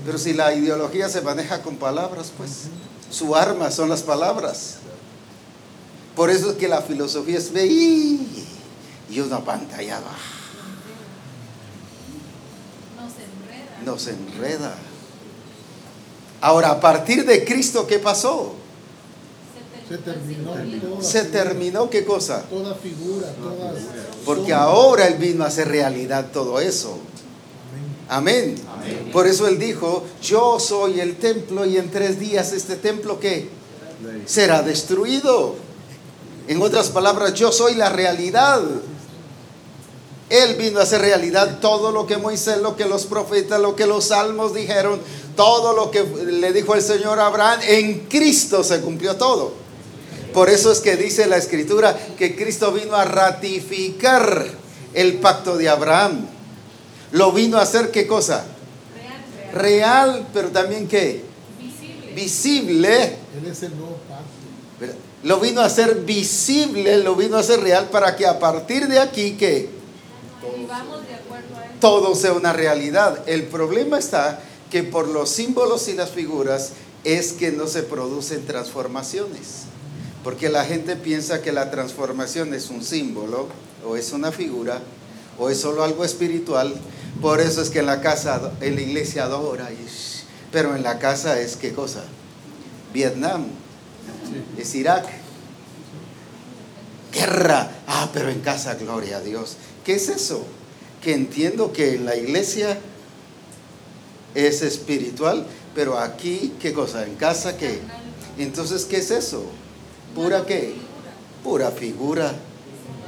[0.06, 2.52] Pero si la ideología se maneja con palabras, pues
[3.10, 4.76] Su arma son las palabras.
[6.15, 10.00] Por eso es que la filosofía es ve y una pantalla
[13.86, 14.76] nos enreda.
[16.41, 18.56] Ahora, a partir de Cristo, ¿qué pasó?
[19.88, 22.44] Se terminó toda Se figura, terminó qué cosa?
[22.44, 23.74] Toda figura, toda.
[24.26, 24.63] Porque sombra.
[24.63, 26.98] ahora Él vino a hacer realidad todo eso.
[28.08, 28.56] Amén.
[29.13, 33.50] Por eso Él dijo, yo soy el templo y en tres días este templo ¿qué?
[34.26, 35.56] será destruido.
[36.48, 38.62] En otras palabras, yo soy la realidad.
[40.32, 43.86] Él vino a hacer realidad todo lo que Moisés, lo que los profetas, lo que
[43.86, 45.02] los salmos dijeron,
[45.36, 49.52] todo lo que le dijo el Señor a Abraham, en Cristo se cumplió todo.
[50.34, 54.48] Por eso es que dice la escritura que Cristo vino a ratificar
[54.94, 56.26] el pacto de Abraham.
[57.12, 58.46] Lo vino a hacer qué cosa?
[59.52, 60.13] Real, real.
[60.13, 61.26] Real, pero también qué?
[61.60, 62.13] Visible.
[62.15, 63.04] Visible.
[63.04, 64.96] Él es el nuevo pacto.
[65.24, 68.98] Lo vino a hacer visible, lo vino a hacer real para que a partir de
[68.98, 69.81] aquí que
[71.80, 73.28] todo sea una realidad.
[73.28, 76.72] El problema está que por los símbolos y las figuras
[77.04, 79.64] es que no se producen transformaciones.
[80.24, 83.48] Porque la gente piensa que la transformación es un símbolo
[83.86, 84.82] o es una figura
[85.40, 86.74] o es solo algo espiritual.
[87.22, 90.84] Por eso es que en la casa, en la iglesia adora, y shh, pero en
[90.84, 92.04] la casa es qué cosa?
[92.94, 93.46] Vietnam,
[94.58, 95.06] es Irak.
[97.12, 97.70] Guerra.
[97.88, 99.58] Ah, pero en casa, gloria a Dios.
[99.86, 100.44] ¿Qué es eso?
[101.02, 102.80] Que entiendo que la iglesia
[104.36, 107.06] es espiritual, pero aquí, ¿qué cosa?
[107.06, 107.80] En casa, ¿qué?
[108.38, 109.44] Entonces, ¿qué es eso?
[110.15, 110.74] ¿Pura qué?
[111.44, 112.36] Pura figura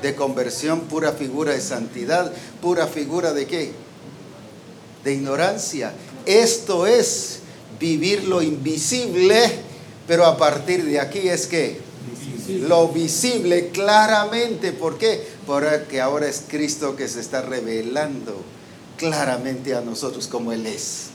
[0.01, 3.71] de conversión, pura figura de santidad, pura figura de qué?
[5.03, 5.93] De ignorancia.
[6.25, 7.39] Esto es
[7.79, 9.39] vivir lo invisible,
[10.07, 11.79] pero a partir de aquí es que
[12.47, 14.71] lo visible claramente.
[14.71, 15.27] ¿Por qué?
[15.45, 18.35] Porque ahora es Cristo que se está revelando
[18.97, 21.07] claramente a nosotros como Él es.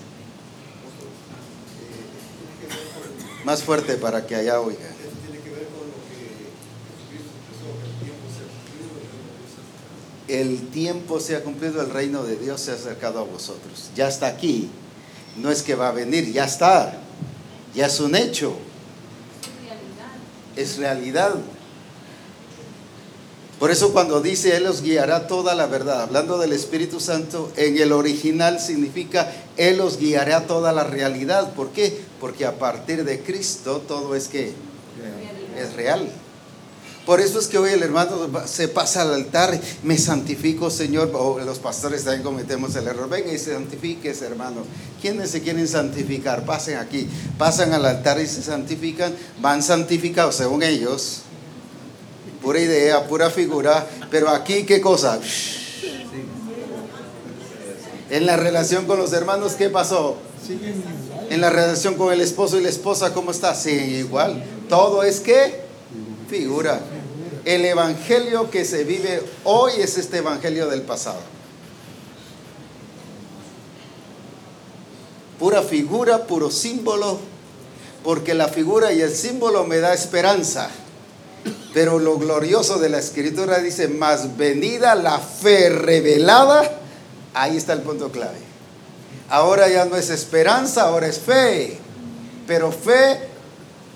[3.44, 4.78] Más fuerte para que allá oiga.
[10.26, 13.90] El tiempo se ha cumplido, el reino de Dios se ha acercado a vosotros.
[13.96, 14.68] Ya está aquí.
[15.38, 17.00] No es que va a venir, ya está.
[17.74, 18.54] Ya es un hecho.
[20.58, 21.36] Es realidad.
[23.60, 27.78] Por eso cuando dice Él os guiará toda la verdad, hablando del Espíritu Santo, en
[27.78, 31.54] el original significa Él os guiará toda la realidad.
[31.54, 32.00] ¿Por qué?
[32.20, 34.52] Porque a partir de Cristo todo es que
[35.56, 36.08] es real.
[37.08, 41.10] Por eso es que hoy el hermano se pasa al altar, me santifico, Señor.
[41.42, 43.08] Los pastores también cometemos el error.
[43.08, 44.56] Venga y santifíquese, hermano.
[45.00, 46.44] ¿Quiénes se quieren santificar?
[46.44, 47.08] Pasen aquí.
[47.38, 49.14] Pasan al altar y se santifican.
[49.40, 51.20] Van santificados según ellos.
[52.42, 53.86] Pura idea, pura figura.
[54.10, 55.18] Pero aquí, ¿qué cosa?
[58.10, 60.18] En la relación con los hermanos, ¿qué pasó?
[61.30, 63.54] En la relación con el esposo y la esposa, ¿cómo está?
[63.54, 64.44] Sí, igual.
[64.68, 65.66] Todo es que
[66.28, 66.82] figura.
[67.48, 71.20] El evangelio que se vive hoy es este evangelio del pasado.
[75.38, 77.18] Pura figura, puro símbolo,
[78.04, 80.68] porque la figura y el símbolo me da esperanza.
[81.72, 86.70] Pero lo glorioso de la escritura dice, más venida la fe revelada,
[87.32, 88.40] ahí está el punto clave.
[89.30, 91.78] Ahora ya no es esperanza, ahora es fe.
[92.46, 93.27] Pero fe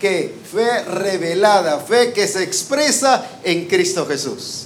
[0.03, 4.65] que fe revelada, fe que se expresa en Cristo Jesús.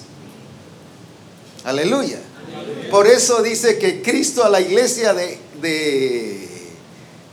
[1.62, 2.18] Aleluya.
[2.90, 6.48] Por eso dice que Cristo a la iglesia de, de,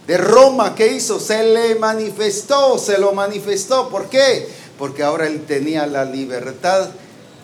[0.06, 1.18] de Roma, ¿qué hizo?
[1.18, 3.88] Se le manifestó, se lo manifestó.
[3.88, 4.50] ¿Por qué?
[4.78, 6.90] Porque ahora él tenía la libertad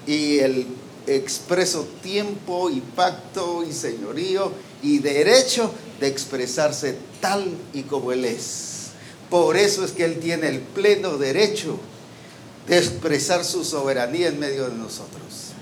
[0.06, 0.68] y el
[1.08, 4.52] expreso tiempo y pacto y señorío
[4.84, 8.79] y derecho de expresarse tal y como él es.
[9.30, 11.78] Por eso es que él tiene el pleno derecho
[12.68, 15.54] de expresar su soberanía en medio de nosotros.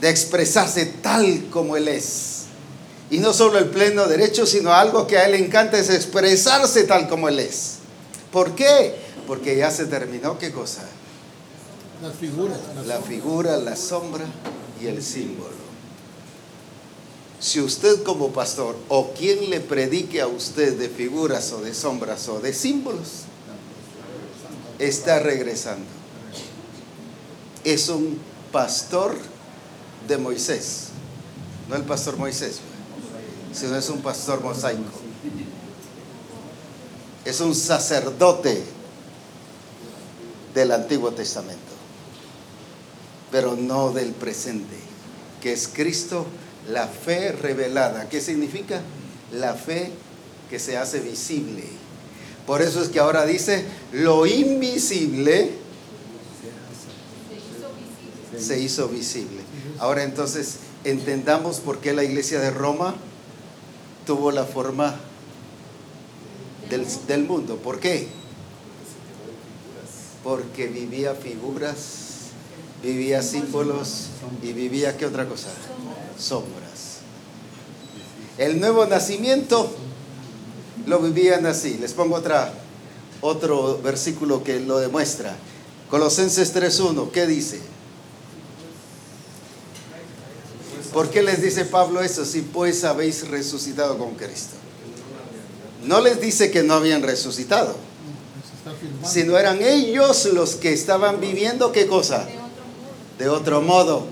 [0.00, 2.44] De expresarse tal como él es.
[3.10, 6.84] Y no solo el pleno derecho, sino algo que a él le encanta es expresarse
[6.84, 7.76] tal como él es.
[8.32, 8.96] ¿Por qué?
[9.26, 10.82] Porque ya se terminó qué cosa?
[12.02, 12.58] Las figuras.
[12.58, 13.04] La sombras.
[13.04, 14.24] figura, la sombra
[14.80, 15.61] y el símbolo.
[17.42, 22.28] Si usted como pastor o quien le predique a usted de figuras o de sombras
[22.28, 23.24] o de símbolos,
[24.78, 25.84] está regresando.
[27.64, 28.20] Es un
[28.52, 29.16] pastor
[30.06, 30.90] de Moisés,
[31.68, 32.60] no el pastor Moisés,
[33.52, 35.00] sino es un pastor mosaico.
[37.24, 38.62] Es un sacerdote
[40.54, 41.60] del Antiguo Testamento,
[43.32, 44.76] pero no del presente,
[45.40, 46.24] que es Cristo,
[46.68, 48.08] la fe revelada.
[48.08, 48.80] ¿Qué significa?
[49.32, 49.90] La fe
[50.50, 51.64] que se hace visible.
[52.46, 55.62] Por eso es que ahora dice, lo invisible
[58.38, 59.40] se hizo visible.
[59.78, 62.94] Ahora entonces entendamos por qué la iglesia de Roma
[64.06, 64.96] tuvo la forma
[66.68, 67.56] del, del mundo.
[67.56, 68.08] ¿Por qué?
[70.24, 72.11] Porque vivía figuras,
[72.82, 74.06] vivía símbolos
[74.42, 75.48] y vivía qué otra cosa?
[76.18, 76.98] Sombras.
[78.38, 79.72] El nuevo nacimiento
[80.86, 81.78] lo vivían así.
[81.78, 82.52] Les pongo otra,
[83.20, 85.36] otro versículo que lo demuestra.
[85.90, 87.60] Colosenses 3.1, ¿qué dice?
[90.92, 94.56] ¿Por qué les dice Pablo eso si pues habéis resucitado con Cristo?
[95.84, 97.74] No les dice que no habían resucitado,
[99.04, 102.28] sino eran ellos los que estaban viviendo qué cosa?
[103.18, 104.06] De otro modo.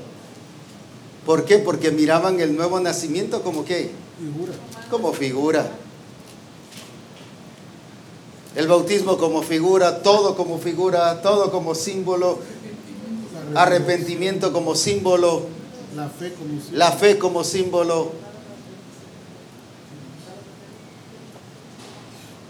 [1.26, 1.58] ¿Por qué?
[1.58, 3.90] Porque miraban el nuevo nacimiento como qué?
[4.18, 4.52] Figura.
[4.90, 5.70] Como figura.
[8.56, 12.38] El bautismo como figura, todo como figura, todo como símbolo,
[13.54, 15.42] arrepentimiento como símbolo,
[15.94, 18.12] La fe como si- la fe como símbolo.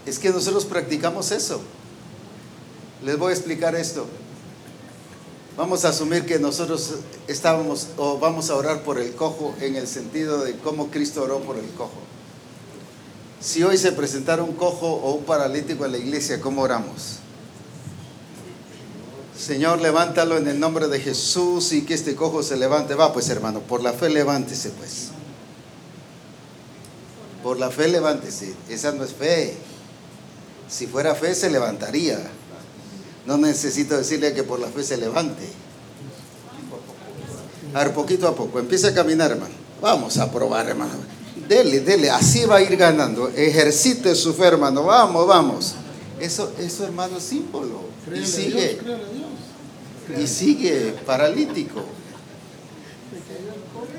[0.05, 1.61] Es que nosotros practicamos eso.
[3.03, 4.05] Les voy a explicar esto.
[5.57, 6.95] Vamos a asumir que nosotros
[7.27, 11.39] estábamos o vamos a orar por el cojo en el sentido de cómo Cristo oró
[11.39, 11.99] por el cojo.
[13.41, 17.17] Si hoy se presentara un cojo o un paralítico en la iglesia, ¿cómo oramos?
[19.37, 22.93] Señor, levántalo en el nombre de Jesús y que este cojo se levante.
[22.93, 25.09] Va, pues hermano, por la fe levántese, pues.
[27.41, 28.53] Por la fe levántese.
[28.69, 29.57] Esa no es fe.
[30.69, 32.19] Si fuera fe, se levantaría.
[33.25, 35.47] No necesito decirle que por la fe se levante.
[37.73, 38.59] A ver, poquito a poco.
[38.59, 39.53] Empieza a caminar, hermano.
[39.81, 40.93] Vamos a probar, hermano.
[41.47, 42.09] Dele, dele.
[42.09, 43.29] Así va a ir ganando.
[43.29, 44.83] Ejercite su fe, hermano.
[44.83, 45.75] Vamos, vamos.
[46.19, 47.81] Eso, eso hermano, es símbolo.
[48.13, 48.79] Y sigue.
[48.83, 50.21] Dios.
[50.21, 51.83] Y sigue paralítico.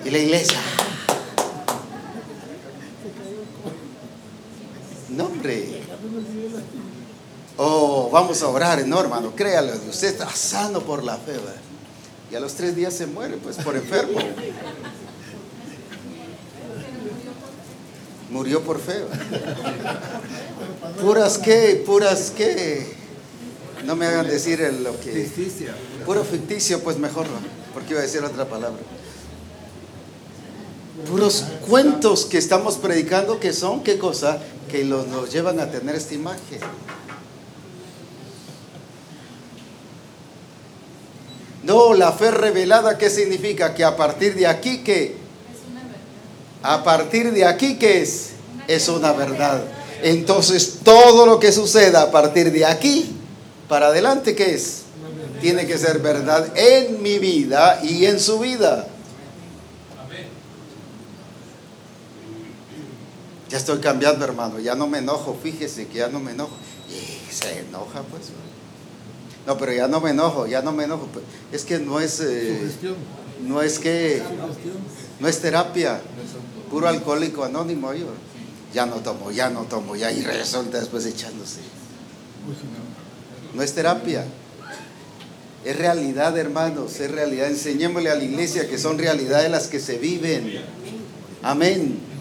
[0.04, 0.58] Y la iglesia.
[5.10, 5.82] No, hombre.
[7.58, 9.72] Oh, vamos a orar, no, hermano, créalo.
[9.88, 11.54] Usted está sano por la fe, ¿verdad?
[12.30, 14.18] Y a los tres días se muere, pues, por enfermo.
[18.30, 20.00] Murió por fe, ¿verdad?
[21.00, 22.94] Puras qué, puras qué.
[23.84, 25.12] No me hagan decir el- lo que.
[26.06, 27.26] Puro ficticio, pues mejor,
[27.74, 28.78] porque iba a decir otra palabra.
[31.10, 34.38] Puros cuentos que estamos predicando que son, ¿qué cosa?
[34.70, 36.60] Que los, nos llevan a tener esta imagen.
[41.72, 43.72] No, la fe revelada, ¿qué significa?
[43.72, 45.16] Que a partir de aquí, ¿qué?
[46.62, 48.32] A partir de aquí, ¿qué es?
[48.68, 49.64] Es una verdad.
[50.02, 53.16] Entonces, todo lo que suceda a partir de aquí
[53.70, 54.82] para adelante, ¿qué es?
[55.40, 58.86] Tiene que ser verdad en mi vida y en su vida.
[63.48, 64.60] Ya estoy cambiando, hermano.
[64.60, 65.38] Ya no me enojo.
[65.42, 66.54] Fíjese que ya no me enojo.
[66.90, 68.24] Y se enoja, pues.
[69.46, 71.08] No, pero ya no me enojo, ya no me enojo.
[71.50, 72.70] Es que no es, eh,
[73.42, 74.22] no es que,
[75.18, 76.00] no es terapia.
[76.70, 77.88] Puro alcohólico anónimo.
[77.88, 77.94] ¿va?
[78.72, 81.60] Ya no tomo, ya no tomo, ya y resulta después echándose.
[83.54, 84.24] No es terapia.
[85.64, 87.48] Es realidad, hermanos, es realidad.
[87.48, 90.60] Enseñémosle a la iglesia que son realidades las que se viven.
[91.42, 92.11] Amén.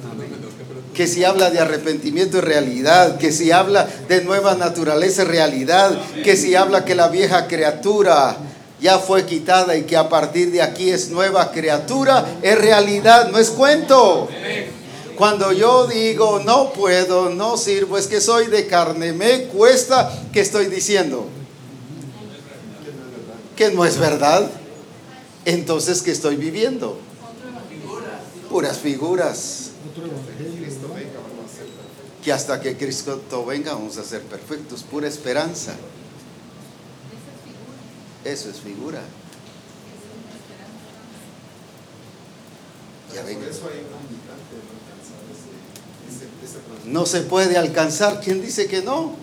[0.93, 5.97] Que si habla de arrepentimiento es realidad, que si habla de nueva naturaleza es realidad,
[6.23, 8.37] que si habla que la vieja criatura
[8.81, 13.37] ya fue quitada y que a partir de aquí es nueva criatura, es realidad, no
[13.37, 14.27] es cuento.
[15.15, 20.41] Cuando yo digo no puedo, no sirvo, es que soy de carne, me cuesta, ¿qué
[20.41, 21.27] estoy diciendo?
[23.55, 24.49] Que no es verdad.
[25.45, 26.97] Entonces, ¿qué estoy viviendo?
[28.49, 29.69] Puras figuras.
[32.23, 35.73] Que hasta que Cristo venga vamos a ser perfectos, pura esperanza.
[38.23, 39.01] Eso es figura.
[43.13, 43.39] Ya ven.
[46.85, 48.21] No se puede alcanzar.
[48.21, 49.15] ¿Quién dice que no?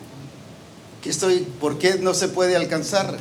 [1.02, 3.18] ¿Qué estoy, ¿Por qué no se puede alcanzar?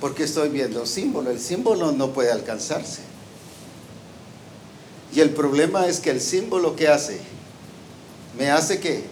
[0.00, 1.30] Porque estoy viendo símbolo.
[1.30, 3.02] El símbolo no puede alcanzarse.
[5.14, 7.20] Y el problema es que el símbolo que hace,
[8.38, 9.04] me hace que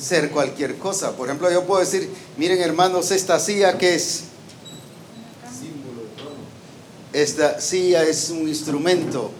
[0.00, 1.12] ser cualquier cosa.
[1.12, 4.24] Por ejemplo, yo puedo decir, miren hermanos, esta silla que es,
[7.12, 9.30] esta silla es un instrumento.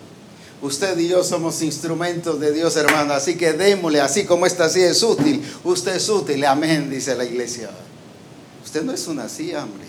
[0.61, 3.15] Usted y yo somos instrumentos de Dios, hermano.
[3.15, 5.43] Así que démosle, así como esta silla es útil.
[5.65, 7.71] Usted es útil, amén, dice la iglesia.
[8.65, 9.85] Usted no es una silla, hombre.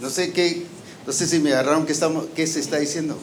[0.00, 0.66] No sé qué,
[1.06, 3.16] no sé si me agarraron qué, estamos, qué se está diciendo.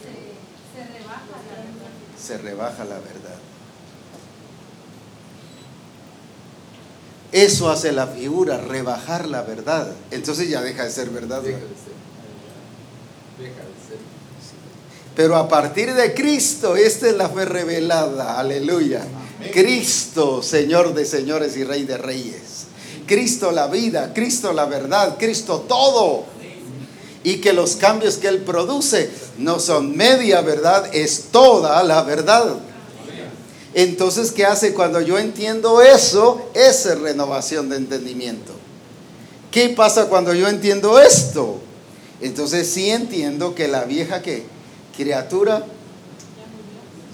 [0.00, 1.90] Se, se rebaja la verdad.
[2.20, 3.38] Se rebaja la verdad.
[7.32, 9.92] Eso hace la figura, rebajar la verdad.
[10.10, 11.42] Entonces ya deja de ser verdad.
[11.42, 11.92] Deja de ser.
[13.38, 13.98] Deja de ser.
[15.14, 18.38] Pero a partir de Cristo, esta es la fe revelada.
[18.38, 19.02] Aleluya.
[19.52, 22.66] Cristo, Señor de señores y Rey de reyes.
[23.06, 26.24] Cristo la vida, Cristo la verdad, Cristo todo.
[27.22, 32.56] Y que los cambios que Él produce no son media verdad, es toda la verdad.
[33.74, 36.48] Entonces, ¿qué hace cuando yo entiendo eso?
[36.54, 38.52] Esa es renovación de entendimiento.
[39.50, 41.60] ¿Qué pasa cuando yo entiendo esto?
[42.20, 44.22] Entonces sí entiendo que la vieja
[44.96, 45.66] criatura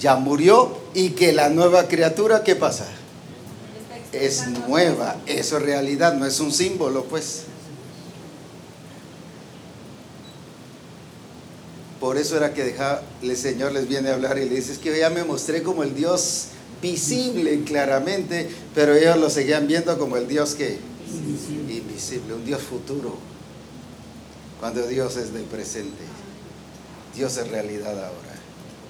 [0.00, 2.86] ya murió y que la nueva criatura, ¿qué pasa?
[4.12, 7.44] Es nueva, eso es realidad, no es un símbolo, pues.
[12.02, 14.78] Por eso era que deja, el Señor les viene a hablar y le dice, es
[14.78, 16.48] que yo ya me mostré como el Dios
[16.82, 21.74] visible claramente, pero ellos lo seguían viendo como el Dios que invisible.
[21.74, 23.16] invisible, un Dios futuro,
[24.58, 26.02] cuando Dios es del presente.
[27.14, 28.34] Dios es realidad ahora.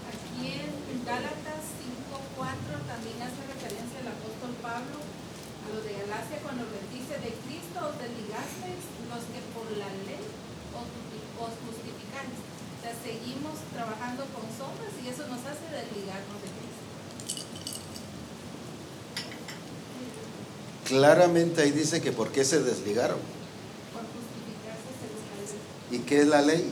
[0.08, 1.60] Aquí en Gálatas
[2.40, 2.48] 5.4
[2.88, 7.76] también hace referencia el apóstol Pablo a lo de Galacia cuando les dice de Cristo
[7.76, 8.82] os desligasteis
[9.12, 10.24] los que por la ley
[10.72, 12.40] os justi- os justificáis.
[12.40, 16.82] O sea, seguimos trabajando con sombras y eso nos hace desligarnos de Cristo.
[20.92, 23.16] Claramente ahí dice que por qué se desligaron.
[23.94, 25.50] Por justificarse se les
[25.88, 26.70] cae ¿Y qué es la ley?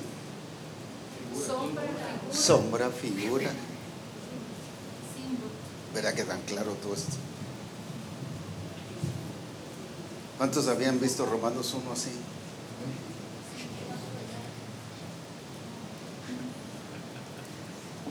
[1.34, 3.50] sombra, figura, Sombra, figura.
[5.94, 7.16] Verá que tan claro todo esto.
[10.36, 12.10] ¿Cuántos habían visto Romanos 1 así?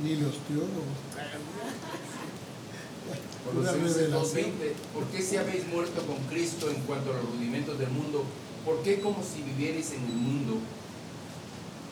[0.03, 0.73] Ni los teólogos.
[3.45, 8.23] 2:20, ¿por qué si habéis muerto con Cristo en cuanto a los rudimentos del mundo?
[8.65, 10.57] ¿Por qué como si vivierais en el mundo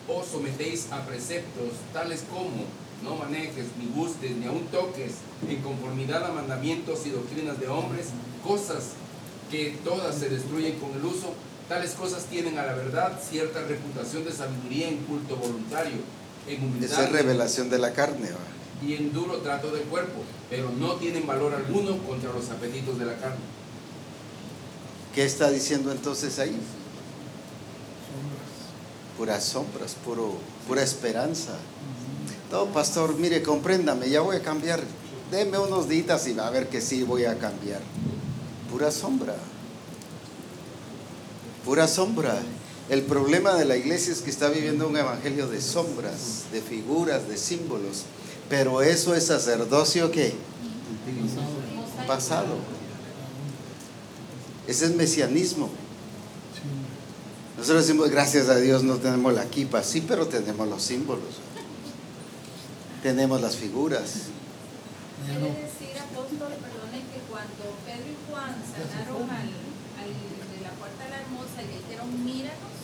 [0.08, 2.64] os sometéis a preceptos tales como
[3.02, 5.12] no manejes, ni gustes, ni aun toques,
[5.48, 8.06] en conformidad a mandamientos y doctrinas de hombres,
[8.44, 8.92] cosas
[9.50, 11.34] que todas se destruyen con el uso?
[11.68, 15.98] Tales cosas tienen a la verdad cierta reputación de sabiduría en culto voluntario,
[16.82, 18.30] Esa es revelación de la carne.
[18.30, 18.57] ¿va?
[18.86, 23.06] Y en duro trato del cuerpo, pero no tienen valor alguno contra los apetitos de
[23.06, 23.38] la carne.
[25.14, 26.56] ¿Qué está diciendo entonces ahí?
[28.06, 29.16] Sombras.
[29.16, 30.34] Puras sombras, puro,
[30.66, 31.56] pura esperanza.
[32.52, 34.80] No, pastor, mire, compréndame, ya voy a cambiar.
[35.30, 37.80] Deme unos días y va a ver que sí voy a cambiar.
[38.70, 39.34] Pura sombra.
[41.64, 42.38] Pura sombra.
[42.88, 47.28] El problema de la iglesia es que está viviendo un evangelio de sombras, de figuras,
[47.28, 48.04] de símbolos.
[48.48, 50.34] Pero eso es sacerdocio que
[52.06, 52.56] Pasado.
[54.66, 55.68] Ese es mesianismo.
[57.58, 61.36] Nosotros decimos, gracias a Dios no tenemos la equipa, sí, pero tenemos los símbolos.
[63.02, 64.32] Tenemos las figuras.
[65.26, 69.52] Quiere decir, apóstol, perdone, que cuando Pedro y Juan sanaron al,
[70.00, 72.78] al de la puerta de la hermosa y le dijeron, míranos,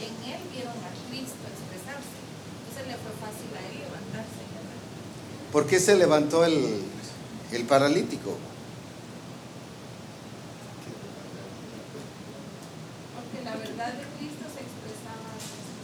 [0.00, 2.18] en él vieron a Cristo expresarse.
[2.18, 3.62] Entonces le fue fácil a.
[3.62, 3.99] ¿verdad?
[5.52, 6.80] ¿Por qué se levantó el,
[7.52, 8.36] el paralítico?
[13.16, 15.30] Porque la verdad de Cristo se expresaba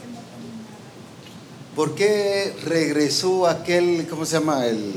[0.01, 1.75] que no nada.
[1.75, 4.67] ¿Por qué regresó aquel, ¿cómo se llama?
[4.67, 4.95] El,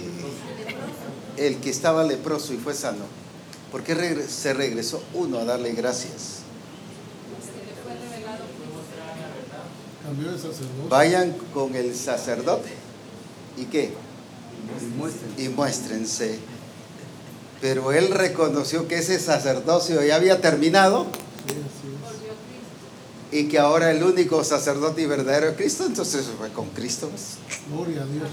[1.38, 3.06] el que estaba leproso y fue sano.
[3.72, 6.42] ¿Por qué regre- se regresó uno a darle gracias?
[7.42, 10.04] Se le fue revelado Cristo.
[10.04, 10.90] Cambió de sacerdote.
[10.90, 12.70] Vayan con el sacerdote.
[13.58, 13.94] ¿Y qué?
[15.38, 16.40] Y muéstrense.
[17.62, 21.08] Pero él reconoció que ese sacerdocio ya había terminado
[23.32, 27.10] y que ahora el único sacerdote y verdadero es Cristo, entonces fue con Cristo.
[27.70, 28.30] Gloria a Dios.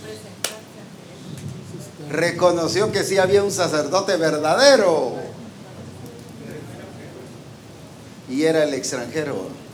[2.11, 5.15] Reconoció que sí había un sacerdote verdadero.
[8.31, 9.66] Y era el extranjero.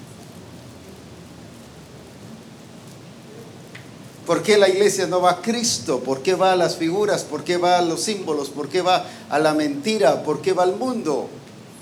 [4.27, 6.01] ¿Por qué la iglesia no va a Cristo?
[6.01, 7.25] ¿Por qué va a las figuras?
[7.25, 8.51] ¿Por qué va a los símbolos?
[8.51, 10.23] ¿Por qué va a la mentira?
[10.23, 11.29] ¿Por qué va al mundo?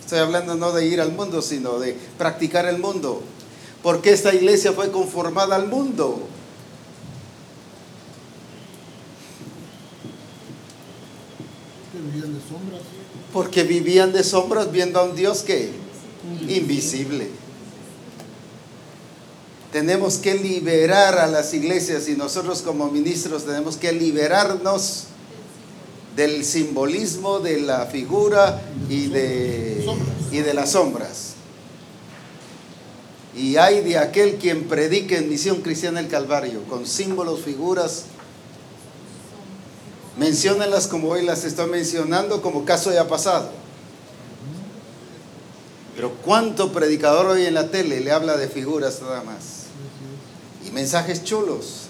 [0.01, 3.23] Estoy hablando no de ir al mundo, sino de practicar el mundo.
[3.83, 6.21] ¿Por qué esta iglesia fue conformada al mundo?
[13.33, 15.71] Porque vivían de sombras viendo a un Dios que
[16.49, 17.29] invisible.
[19.73, 25.05] Tenemos que liberar a las iglesias y nosotros como ministros tenemos que liberarnos
[26.17, 29.87] del simbolismo de la figura y de,
[30.33, 31.35] y de las sombras.
[33.37, 38.07] Y hay de aquel quien predique en Misión Cristiana el Calvario con símbolos, figuras.
[40.19, 43.51] Menciónenlas como hoy las estoy mencionando, como caso ya pasado.
[45.95, 49.60] Pero ¿cuánto predicador hoy en la tele le habla de figuras nada más?
[50.71, 51.87] Y mensajes chulos,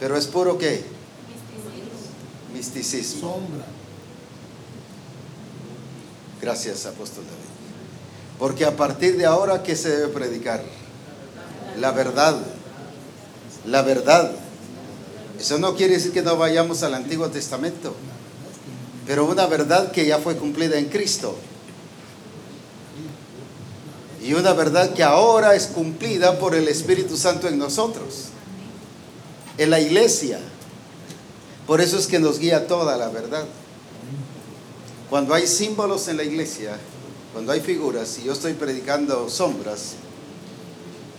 [0.00, 0.84] pero es puro qué?
[2.52, 3.20] Misticismo.
[3.20, 3.66] Sombra.
[6.40, 7.46] Gracias, apóstol David.
[8.38, 10.62] Porque a partir de ahora, ¿qué se debe predicar?
[11.78, 12.36] La verdad.
[13.64, 14.32] La verdad.
[15.38, 17.94] Eso no quiere decir que no vayamos al Antiguo Testamento,
[19.06, 21.36] pero una verdad que ya fue cumplida en Cristo.
[24.26, 28.24] Y una verdad que ahora es cumplida por el Espíritu Santo en nosotros,
[29.56, 30.40] en la iglesia.
[31.64, 33.44] Por eso es que nos guía toda la verdad.
[35.08, 36.76] Cuando hay símbolos en la iglesia,
[37.32, 39.92] cuando hay figuras y yo estoy predicando sombras,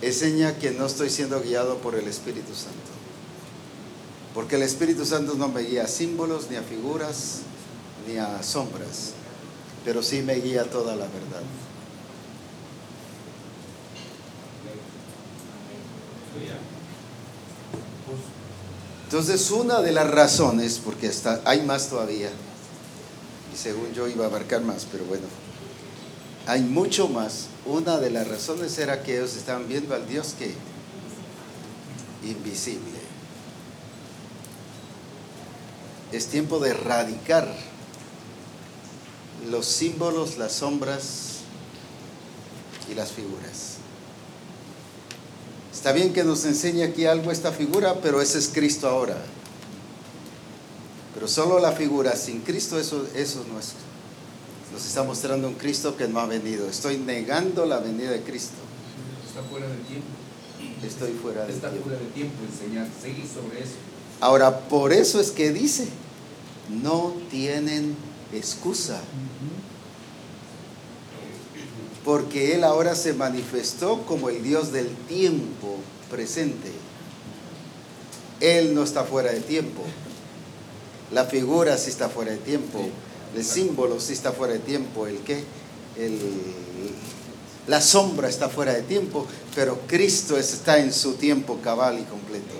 [0.02, 2.92] es seña que no estoy siendo guiado por el Espíritu Santo.
[4.34, 7.40] Porque el Espíritu Santo no me guía a símbolos, ni a figuras,
[8.06, 9.14] ni a sombras,
[9.86, 11.44] pero sí me guía toda la verdad.
[19.06, 21.12] Entonces, una de las razones, porque
[21.46, 22.30] hay más todavía,
[23.54, 25.26] y según yo iba a abarcar más, pero bueno,
[26.46, 27.48] hay mucho más.
[27.66, 30.54] Una de las razones era que ellos estaban viendo al Dios que
[32.24, 32.98] invisible.
[36.12, 37.54] Es tiempo de erradicar
[39.50, 41.40] los símbolos, las sombras
[42.90, 43.77] y las figuras.
[45.78, 49.16] Está bien que nos enseñe aquí algo esta figura, pero ese es Cristo ahora.
[51.14, 53.74] Pero solo la figura, sin Cristo, eso, eso no es.
[54.74, 56.68] Nos está mostrando un Cristo que no ha venido.
[56.68, 58.56] Estoy negando la venida de Cristo.
[59.28, 60.08] Está fuera del tiempo.
[60.84, 61.90] Estoy fuera del Está tiempo.
[61.90, 63.76] fuera del tiempo enseñar, seguir sobre eso.
[64.20, 65.88] Ahora, por eso es que dice,
[66.70, 67.96] no tienen
[68.34, 69.00] excusa.
[72.08, 75.76] Porque Él ahora se manifestó como el Dios del tiempo
[76.10, 76.72] presente.
[78.40, 79.82] Él no está fuera de tiempo.
[81.12, 82.80] La figura sí está fuera de tiempo.
[83.36, 85.06] El símbolo sí está fuera de tiempo.
[85.06, 85.44] El qué?
[85.98, 86.18] El,
[87.68, 89.28] la sombra está fuera de tiempo.
[89.54, 92.56] Pero Cristo está en su tiempo cabal y completo.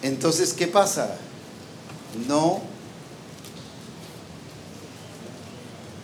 [0.00, 1.18] Entonces, ¿qué pasa?
[2.28, 2.62] No,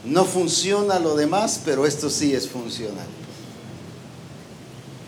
[0.05, 3.07] no funciona lo demás, pero esto sí es funcional.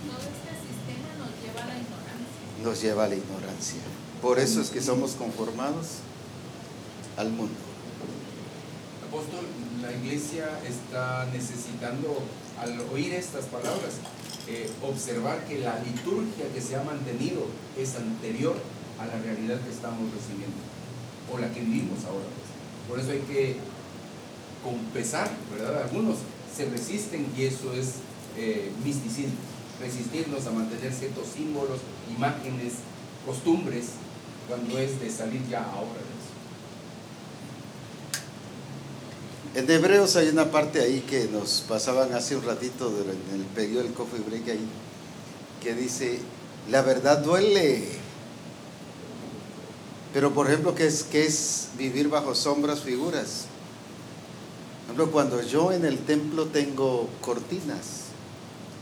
[0.07, 2.63] Todo este sistema nos lleva a la ignorancia.
[2.63, 3.81] Nos lleva a la ignorancia.
[4.21, 5.87] Por eso es que somos conformados
[7.17, 7.55] al mundo.
[9.09, 9.47] Apóstol,
[9.83, 12.19] la iglesia está necesitando,
[12.59, 13.95] al oír estas palabras,
[14.49, 17.47] eh, observar que la liturgia que se ha mantenido
[17.79, 18.57] es anterior
[19.01, 20.57] a la realidad que estamos recibiendo,
[21.33, 22.25] o la que vivimos ahora.
[22.25, 22.89] pues.
[22.89, 23.57] Por eso hay que
[24.63, 25.83] compensar, ¿verdad?
[25.83, 26.19] Algunos
[26.55, 27.95] se resisten y eso es
[28.37, 29.35] eh, misticismo,
[29.81, 31.81] resistirnos a mantener ciertos símbolos,
[32.17, 32.75] imágenes,
[33.27, 33.87] costumbres,
[34.49, 36.33] cuando es de salir ya ahora de eso.
[39.55, 43.83] En Hebreos hay una parte ahí que nos pasaban hace un ratito durante el periodo
[43.83, 44.67] del coffee break ahí,
[45.63, 46.19] que dice,
[46.71, 47.85] la verdad duele.
[50.15, 53.47] Pero por ejemplo, ¿qué es, qué es vivir bajo sombras, figuras?
[54.87, 58.03] Por ejemplo, cuando yo en el templo tengo cortinas,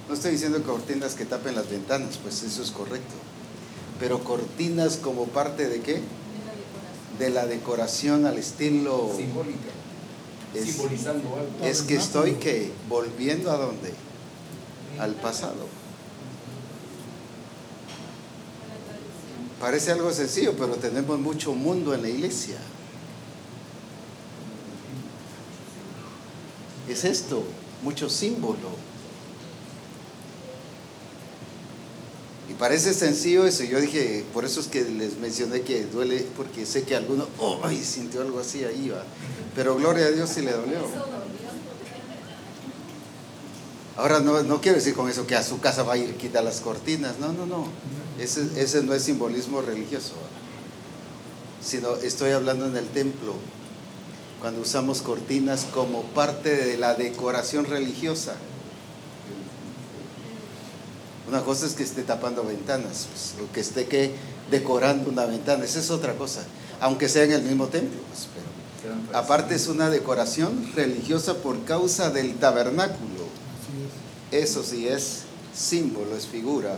[0.09, 3.15] no estoy diciendo cortinas que tapen las ventanas, pues eso es correcto,
[4.01, 6.01] pero cortinas como parte de qué?
[7.19, 9.13] De la decoración al estilo...
[9.17, 9.59] Simbólica,
[10.55, 11.65] Es- simbolizando algo.
[11.65, 13.93] Es que estoy que volviendo a dónde?
[14.99, 15.67] Al pasado.
[19.61, 22.57] Parece algo sencillo, pero tenemos mucho mundo en la iglesia.
[26.91, 27.45] Es esto,
[27.85, 28.69] mucho símbolo.
[32.49, 33.63] Y parece sencillo eso.
[33.63, 37.61] Yo dije, por eso es que les mencioné que duele, porque sé que alguno, oh,
[37.63, 39.05] ay, sintió algo así ahí, va.
[39.55, 40.81] Pero gloria a Dios si le dolió.
[43.97, 46.43] Ahora no, no quiero decir con eso que a su casa va a ir quita
[46.43, 47.21] las cortinas.
[47.21, 47.69] No, no, no.
[48.19, 50.15] Ese, ese no es simbolismo religioso.
[51.63, 53.37] Sino estoy hablando en el templo.
[54.41, 58.35] Cuando usamos cortinas como parte de la decoración religiosa.
[61.29, 64.13] Una cosa es que esté tapando ventanas, pues, o que esté que
[64.51, 66.43] decorando una ventana, esa es otra cosa,
[66.81, 68.01] aunque sea en el mismo templo.
[68.09, 68.29] pues,
[69.15, 73.29] aparte es una decoración religiosa por causa del tabernáculo.
[74.33, 75.23] Eso sí es
[75.55, 76.77] símbolo, es figura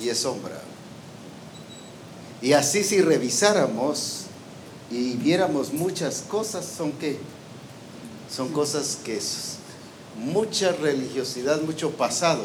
[0.00, 0.60] y es sombra.
[2.40, 4.21] Y así si revisáramos
[4.92, 7.18] y viéramos muchas cosas, son que
[8.30, 9.56] son cosas que es
[10.16, 12.42] mucha religiosidad, mucho pasado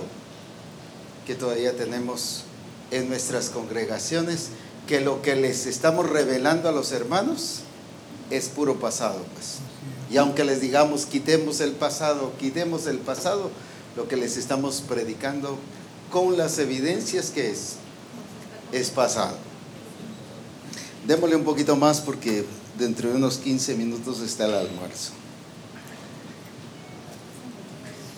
[1.25, 2.43] que todavía tenemos
[2.91, 4.47] en nuestras congregaciones,
[4.87, 7.59] que lo que les estamos revelando a los hermanos
[8.29, 9.57] es puro pasado, pues.
[10.09, 13.51] Y aunque les digamos quitemos el pasado, quitemos el pasado,
[13.97, 15.57] lo que les estamos predicando
[16.11, 17.73] con las evidencias que es,
[18.71, 19.46] es pasado.
[21.07, 22.43] Démosle un poquito más porque
[22.77, 25.13] dentro de unos 15 minutos está el almuerzo.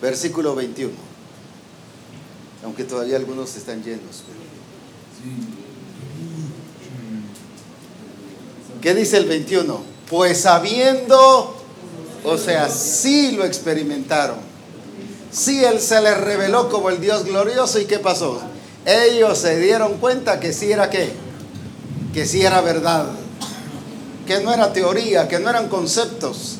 [0.02, 0.92] Versículo 21.
[2.64, 4.24] Aunque todavía algunos están llenos.
[8.82, 9.82] ¿Qué dice el 21?
[10.10, 11.56] Pues habiendo,
[12.24, 14.38] o sea, sí lo experimentaron.
[15.32, 17.80] Sí, Él se les reveló como el Dios glorioso.
[17.80, 18.42] ¿Y qué pasó?
[18.84, 21.29] Ellos se dieron cuenta que sí era qué?
[22.14, 23.08] Que sí era verdad.
[24.26, 26.58] Que no era teoría, que no eran conceptos.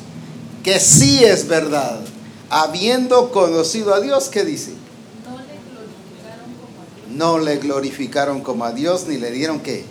[0.62, 2.00] Que sí es verdad.
[2.48, 4.72] Habiendo conocido a Dios, ¿qué dice?
[7.08, 9.06] No le glorificaron como a Dios.
[9.08, 9.84] Ni le dieron qué,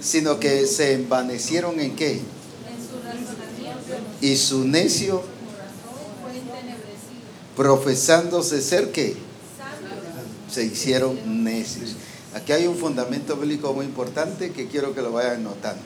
[0.00, 2.20] sino que se envanecieron en qué.
[4.20, 5.22] Y su necio,
[7.56, 9.16] profesándose ser qué,
[10.50, 11.96] se hicieron necios.
[12.34, 15.82] Aquí hay un fundamento bíblico muy importante que quiero que lo vayan notando.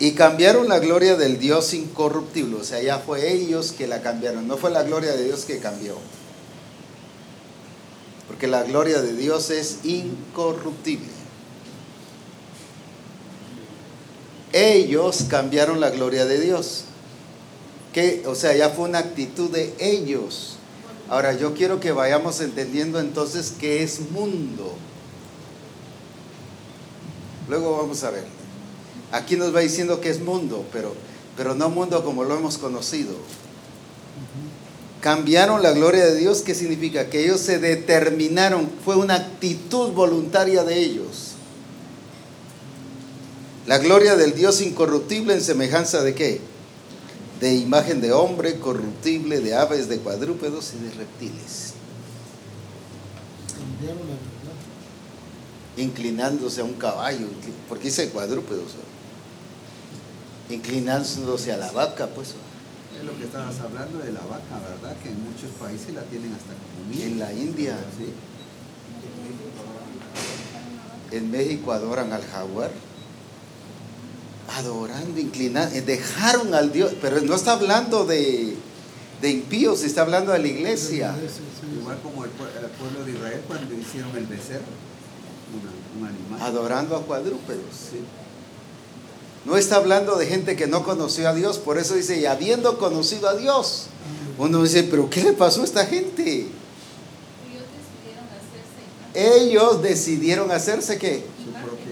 [0.00, 2.56] Y cambiaron la gloria del Dios incorruptible.
[2.56, 4.48] O sea, ya fue ellos que la cambiaron.
[4.48, 5.96] No fue la gloria de Dios que cambió.
[8.26, 11.12] Porque la gloria de Dios es incorruptible.
[14.52, 16.84] Ellos cambiaron la gloria de Dios.
[17.92, 20.53] Que, o sea, ya fue una actitud de ellos.
[21.08, 24.74] Ahora yo quiero que vayamos entendiendo entonces qué es mundo.
[27.48, 28.24] Luego vamos a ver.
[29.12, 30.94] Aquí nos va diciendo que es mundo, pero,
[31.36, 33.14] pero no mundo como lo hemos conocido.
[35.00, 37.10] Cambiaron la gloria de Dios, ¿qué significa?
[37.10, 41.32] Que ellos se determinaron, fue una actitud voluntaria de ellos.
[43.66, 46.40] La gloria del Dios incorruptible en semejanza de qué?
[47.40, 51.74] De imagen de hombre, corruptible, de aves, de cuadrúpedos y de reptiles.
[55.76, 57.26] Inclinándose a un caballo,
[57.68, 58.72] porque dice cuadrúpedos,
[60.48, 62.34] inclinándose a la vaca, pues,
[62.96, 64.96] Es lo que estabas hablando de la vaca, ¿verdad?
[65.02, 68.12] Que en muchos países la tienen hasta como en la India, Sí.
[71.16, 72.70] en México adoran al jaguar,
[74.48, 78.54] adorando, inclinando, dejaron al Dios, pero no está hablando de,
[79.20, 81.14] de impíos, está hablando de la iglesia.
[81.80, 84.64] Igual como el, pue- el pueblo de Israel cuando hicieron el becerro,
[85.98, 86.42] un animal.
[86.42, 87.64] adorando a cuadrúpedos.
[87.90, 88.00] Sí.
[89.44, 92.78] No está hablando de gente que no conoció a Dios, por eso dice, y habiendo
[92.78, 93.86] conocido a Dios.
[94.38, 96.46] Uno dice, pero ¿qué le pasó a esta gente?
[97.52, 101.24] Ellos decidieron hacerse Ellos decidieron hacerse qué?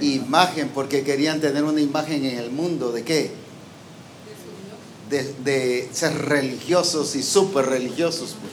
[0.02, 3.30] Imagen, porque querían tener una imagen en el mundo de qué?
[5.08, 5.34] de.
[5.44, 8.36] De, ser religiosos y súper religiosos.
[8.40, 8.52] pues.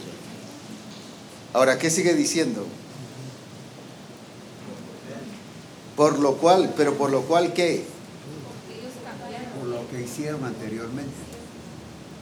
[1.54, 2.66] Ahora, ¿qué sigue diciendo?
[5.96, 7.84] Por lo cual, pero por lo cual, ¿qué?
[9.60, 11.12] Por lo que hicieron anteriormente.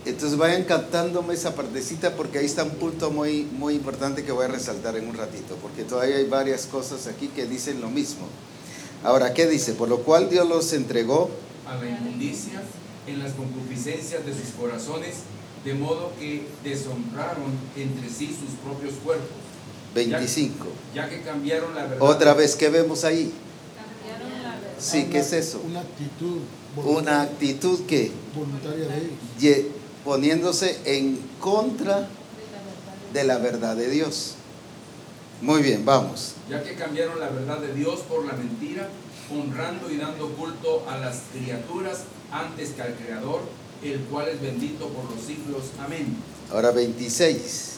[0.05, 4.45] Entonces vayan captándome esa partecita porque ahí está un punto muy, muy importante que voy
[4.45, 8.27] a resaltar en un ratito, porque todavía hay varias cosas aquí que dicen lo mismo.
[9.03, 9.73] Ahora, ¿qué dice?
[9.73, 11.29] Por lo cual Dios los entregó,
[11.67, 12.61] a la inmundicia
[13.07, 15.15] en las concupiscencias de sus corazones,
[15.63, 19.27] de modo que deshonraron entre sí sus propios cuerpos,
[19.95, 20.65] 25.
[20.93, 22.01] ya que cambiaron la verdad.
[22.01, 23.33] Otra vez, ¿qué vemos ahí?
[23.75, 24.71] Cambiaron la verdad.
[24.79, 25.61] Sí, ¿qué es eso?
[25.65, 26.39] Una actitud
[26.85, 29.11] Una actitud que voluntaria de ellos.
[29.39, 29.67] ye-
[30.05, 33.13] poniéndose en contra De la verdad.
[33.13, 34.35] de la verdad de Dios.
[35.41, 36.33] Muy bien, vamos.
[36.49, 38.89] ya que cambiaron la verdad de Dios por la mentira,
[39.31, 43.41] honrando y dando culto a las criaturas antes que al Creador,
[43.83, 45.71] el cual es bendito por los siglos.
[45.79, 46.17] Amén.
[46.51, 47.77] Ahora 26.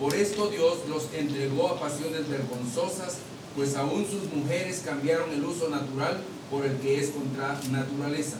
[0.00, 3.18] Por esto Dios los entregó a pasiones vergonzosas,
[3.54, 6.18] pues aún sus mujeres cambiaron el uso natural
[6.50, 8.36] por el que es contra naturaleza.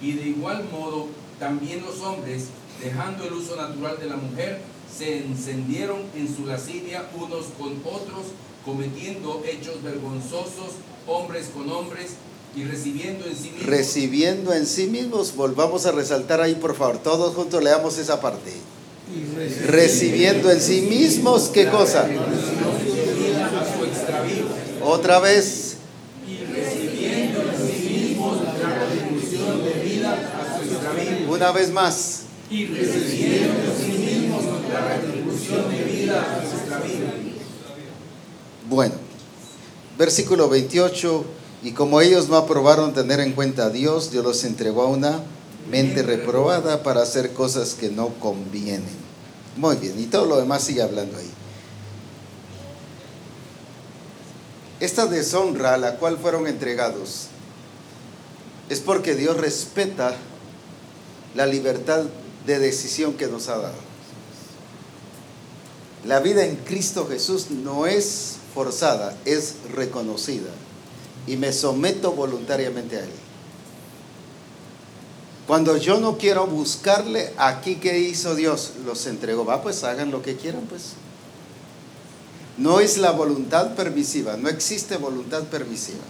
[0.00, 1.06] Y de igual modo,
[1.38, 2.46] también los hombres,
[2.82, 4.60] dejando el uso natural de la mujer,
[4.96, 8.26] se encendieron en su lascivia unos con otros,
[8.64, 10.72] cometiendo hechos vergonzosos,
[11.06, 12.12] hombres con hombres,
[12.56, 16.98] y recibiendo en sí mismos Recibiendo en sí mismos, volvamos a resaltar ahí, por favor,
[16.98, 18.52] todos juntos leamos esa parte.
[19.14, 22.02] Y Recibiendo en sí mismos, ¿qué cosa?
[22.04, 24.44] a su extravío.
[24.82, 25.76] Otra vez,
[26.26, 31.32] y recibiendo en sí mismos la retribución debida a su extravío.
[31.32, 32.22] una vez más.
[32.50, 33.77] Y recibiendo en sí mismos
[34.80, 37.06] la retribución debida a su extravío.
[38.68, 38.94] Bueno,
[39.96, 41.24] versículo 28,
[41.62, 45.22] y como ellos no aprobaron tener en cuenta a Dios, Dios los entregó a una
[45.70, 49.08] mente reprobada para hacer cosas que no convienen.
[49.56, 51.30] Muy bien, y todo lo demás sigue hablando ahí.
[54.80, 57.26] Esta deshonra a la cual fueron entregados
[58.68, 60.14] es porque Dios respeta
[61.34, 62.04] la libertad
[62.46, 63.87] de decisión que nos ha dado.
[66.08, 70.48] La vida en Cristo Jesús no es forzada, es reconocida.
[71.26, 73.10] Y me someto voluntariamente a Él.
[75.46, 79.44] Cuando yo no quiero buscarle, aquí que hizo Dios, los entregó.
[79.44, 80.94] Va, pues hagan lo que quieran, pues.
[82.56, 86.04] No es la voluntad permisiva, no existe voluntad permisiva.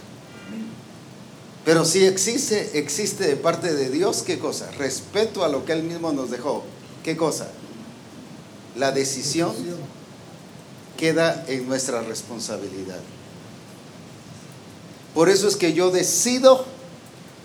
[1.65, 4.71] Pero sí existe, existe de parte de Dios, ¿qué cosa?
[4.71, 6.63] Respeto a lo que Él mismo nos dejó.
[7.03, 7.49] ¿Qué cosa?
[8.79, 9.53] La decisión
[10.97, 12.99] queda en nuestra responsabilidad.
[15.13, 16.65] Por eso es que yo decido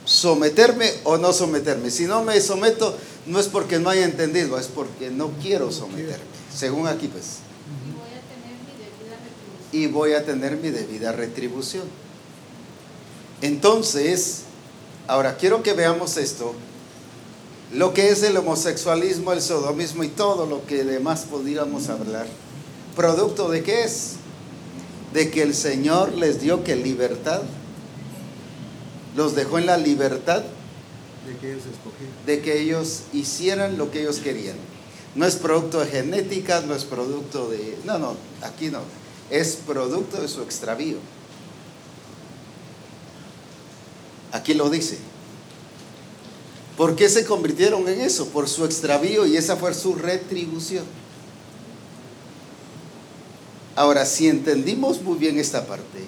[0.04, 1.90] someterme o no someterme.
[1.90, 6.24] Si no me someto, no es porque no haya entendido, es porque no quiero someterme.
[6.54, 7.38] Según aquí, pues.
[9.72, 11.84] Y voy a tener mi debida retribución.
[13.42, 14.42] Entonces,
[15.08, 16.54] ahora quiero que veamos esto.
[17.74, 22.26] Lo que es el homosexualismo, el sodomismo y todo lo que demás podríamos hablar.
[22.94, 24.12] ¿Producto de qué es?
[25.12, 27.42] De que el Señor les dio que libertad.
[29.16, 30.44] Los dejó en la libertad
[31.26, 31.64] de que ellos
[32.26, 34.56] de que ellos hicieran lo que ellos querían.
[35.16, 37.76] No es producto de genética, no es producto de...
[37.84, 38.80] No, no, aquí no.
[39.30, 40.98] Es producto de su extravío.
[44.32, 44.98] Aquí lo dice.
[46.76, 48.28] ¿Por qué se convirtieron en eso?
[48.28, 50.84] Por su extravío y esa fue su retribución.
[53.76, 56.06] Ahora, si entendimos muy bien esta parte,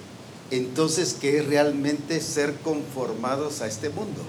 [0.51, 4.21] entonces, ¿qué es realmente ser conformados a este mundo?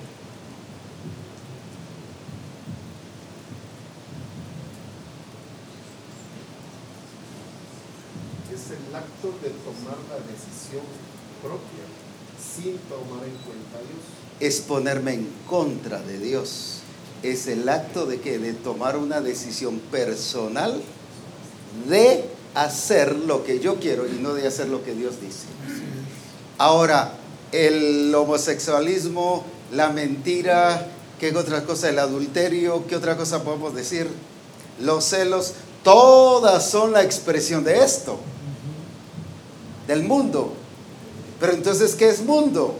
[8.52, 10.82] Es el acto de tomar la decisión
[11.40, 12.07] propia
[12.38, 14.02] sin tomar en cuenta a Dios.
[14.40, 16.80] es ponerme en contra de Dios.
[17.22, 20.80] Es el acto de que de tomar una decisión personal
[21.88, 22.24] de
[22.54, 25.46] hacer lo que yo quiero y no de hacer lo que Dios dice.
[26.58, 27.14] Ahora,
[27.52, 31.88] el homosexualismo, la mentira, ¿qué otra cosa?
[31.88, 34.08] El adulterio, ¿qué otra cosa podemos decir?
[34.80, 38.18] Los celos, todas son la expresión de esto,
[39.86, 40.54] del mundo.
[41.40, 42.74] Pero entonces, ¿qué es mundo?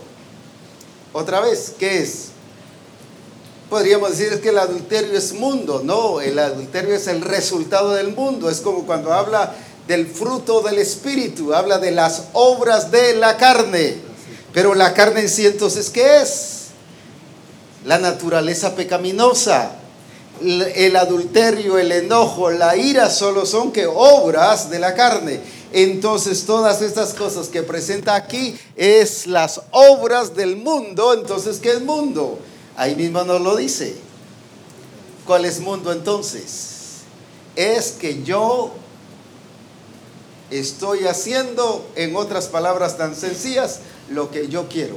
[1.12, 2.28] Otra vez, ¿qué es?
[3.70, 5.82] Podríamos decir que el adulterio es mundo.
[5.84, 8.48] No, el adulterio es el resultado del mundo.
[8.50, 9.54] Es como cuando habla
[9.86, 13.96] del fruto del espíritu, habla de las obras de la carne.
[14.52, 16.68] Pero la carne en sí entonces, ¿qué es?
[17.84, 19.72] La naturaleza pecaminosa.
[20.40, 25.40] El adulterio, el enojo, la ira solo son que obras de la carne.
[25.72, 31.12] Entonces todas estas cosas que presenta aquí es las obras del mundo.
[31.14, 32.38] Entonces, ¿qué es mundo?
[32.76, 33.96] Ahí mismo nos lo dice.
[35.26, 37.02] ¿Cuál es mundo entonces?
[37.54, 38.72] Es que yo
[40.50, 44.96] estoy haciendo, en otras palabras tan sencillas, lo que yo quiero.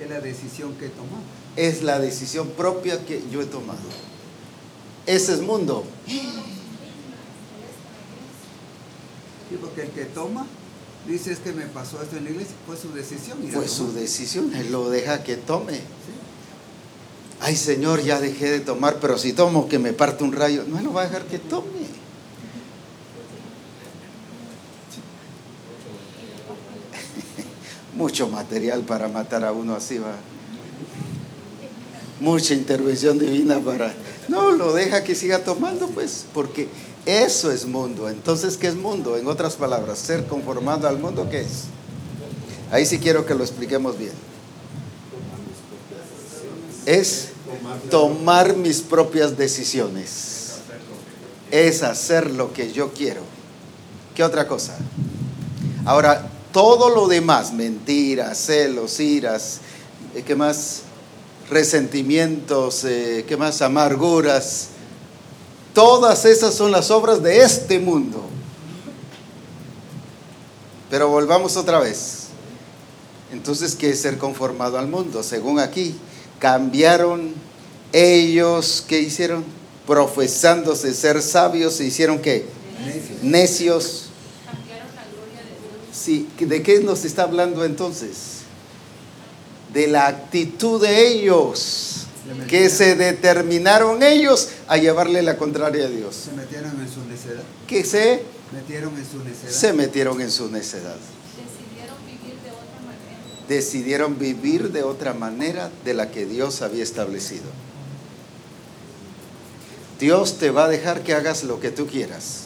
[0.00, 1.20] Es la decisión que tomamos.
[1.56, 3.78] Es la decisión propia que yo he tomado.
[5.06, 5.84] Ese es mundo.
[6.06, 6.30] Sí,
[9.60, 10.46] porque el que toma
[11.06, 13.38] dice es que me pasó esto en la iglesia, fue su decisión.
[13.52, 15.74] Fue su decisión, él lo deja que tome.
[15.74, 15.80] Sí.
[17.40, 20.80] ay Señor, ya dejé de tomar, pero si tomo que me parte un rayo, no
[20.80, 21.70] lo va a dejar que tome.
[27.94, 30.14] Mucho material para matar a uno así va.
[32.20, 33.92] Mucha intervención divina para...
[34.30, 36.68] No, lo deja que siga tomando, pues, porque
[37.04, 38.08] eso es mundo.
[38.08, 39.16] Entonces, ¿qué es mundo?
[39.16, 41.64] En otras palabras, ser conformado al mundo, ¿qué es?
[42.70, 44.12] Ahí sí quiero que lo expliquemos bien.
[46.86, 47.30] Es
[47.90, 50.58] tomar mis propias decisiones.
[51.50, 53.22] Es hacer lo que yo quiero.
[54.14, 54.78] ¿Qué otra cosa?
[55.84, 59.58] Ahora, todo lo demás, mentiras, celos, iras,
[60.14, 60.82] eh, ¿qué más?
[61.50, 63.60] Resentimientos, eh, ¿qué más?
[63.60, 64.68] Amarguras.
[65.74, 68.22] Todas esas son las obras de este mundo.
[70.88, 72.28] Pero volvamos otra vez.
[73.32, 75.24] Entonces, ¿qué es ser conformado al mundo?
[75.24, 75.96] Según aquí,
[76.38, 77.34] cambiaron
[77.92, 79.44] ellos, ¿qué hicieron?
[79.86, 82.46] Profesándose ser sabios, se hicieron qué?
[82.84, 83.22] Necios.
[83.22, 84.06] Necios.
[84.46, 85.96] Cambiaron la gloria de Dios.
[85.96, 88.39] Sí, ¿de qué nos está hablando entonces?
[89.72, 92.06] De la actitud de ellos,
[92.48, 96.16] que se determinaron ellos a llevarle la contraria a Dios.
[96.24, 97.42] Se metieron en su necedad.
[97.66, 99.50] Que se, Metieron en su necedad.
[99.52, 100.96] se metieron en su necedad.
[101.36, 103.48] Decidieron vivir de otra manera.
[103.48, 107.46] Decidieron vivir de otra manera de la que Dios había establecido.
[110.00, 112.44] Dios te va a dejar que hagas lo que tú quieras.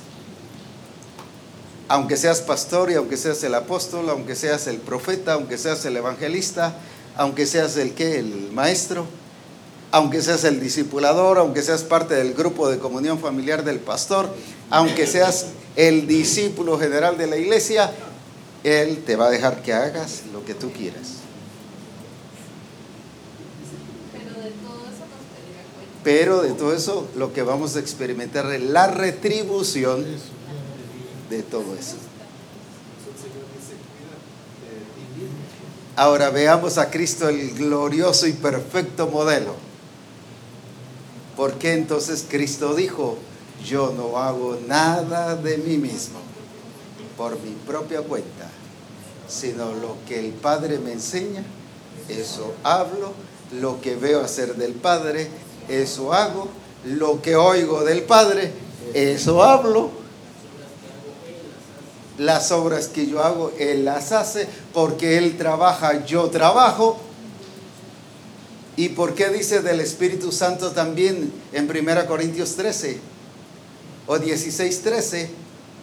[1.87, 5.97] Aunque seas pastor y aunque seas el apóstol, aunque seas el profeta, aunque seas el
[5.97, 6.75] evangelista,
[7.17, 9.07] aunque seas el que, el maestro,
[9.91, 14.29] aunque seas el discipulador, aunque seas parte del grupo de comunión familiar del pastor,
[14.71, 15.47] aunque seas
[15.77, 17.93] el discípulo general de la iglesia,
[18.65, 21.25] Él te va a dejar que hagas lo que tú quieras.
[26.03, 30.05] Pero de todo eso lo que vamos a experimentar es la retribución
[31.31, 31.97] de todo eso.
[33.09, 34.13] El Señor dice, cuida
[34.69, 35.39] de ti mismo.
[35.97, 39.55] Ahora veamos a Cristo el glorioso y perfecto modelo.
[41.37, 43.17] ¿Por qué entonces Cristo dijo,
[43.65, 46.19] yo no hago nada de mí mismo
[47.17, 48.49] por mi propia cuenta,
[49.29, 51.45] sino lo que el Padre me enseña,
[52.09, 53.13] eso hablo,
[53.61, 55.29] lo que veo hacer del Padre,
[55.69, 56.49] eso hago,
[56.85, 58.53] lo que oigo del Padre,
[58.95, 59.91] eso hablo,
[62.19, 66.99] las obras que yo hago, Él las hace, porque Él trabaja, yo trabajo.
[68.77, 72.99] ¿Y por qué dice del Espíritu Santo también en 1 Corintios 13
[74.07, 75.31] o 16, 13?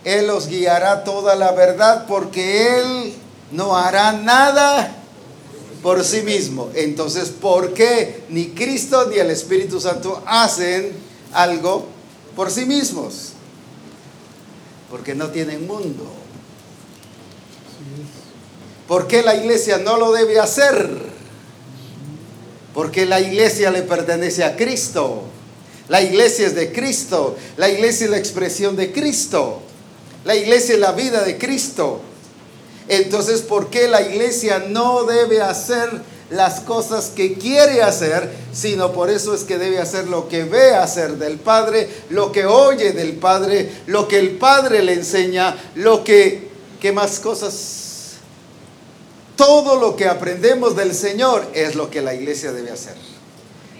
[0.04, 3.14] Él os guiará toda la verdad porque Él
[3.52, 4.98] no hará nada
[5.82, 6.70] por sí mismo.
[6.76, 10.92] Entonces, ¿por qué ni Cristo ni el Espíritu Santo hacen
[11.34, 11.86] algo
[12.36, 13.34] por sí mismos?
[14.90, 16.21] Porque no tienen mundo.
[18.92, 20.86] ¿Por qué la iglesia no lo debe hacer?
[22.74, 25.24] Porque la iglesia le pertenece a Cristo.
[25.88, 27.38] La iglesia es de Cristo.
[27.56, 29.62] La iglesia es la expresión de Cristo.
[30.26, 32.02] La iglesia es la vida de Cristo.
[32.89, 35.89] Entonces, ¿por qué la iglesia no debe hacer
[36.30, 40.76] las cosas que quiere hacer, sino por eso es que debe hacer lo que ve
[40.76, 46.04] hacer del Padre, lo que oye del Padre, lo que el Padre le enseña, lo
[46.04, 46.50] que,
[46.82, 47.81] ¿qué más cosas?
[49.42, 52.94] Todo lo que aprendemos del Señor es lo que la iglesia debe hacer.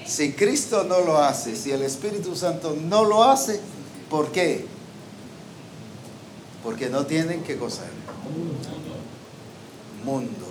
[0.08, 3.60] Si Cristo no lo hace, si el Espíritu Santo no lo hace,
[4.10, 4.66] ¿por qué?
[6.64, 7.84] Porque no tienen qué cosa.
[10.04, 10.48] Mundo.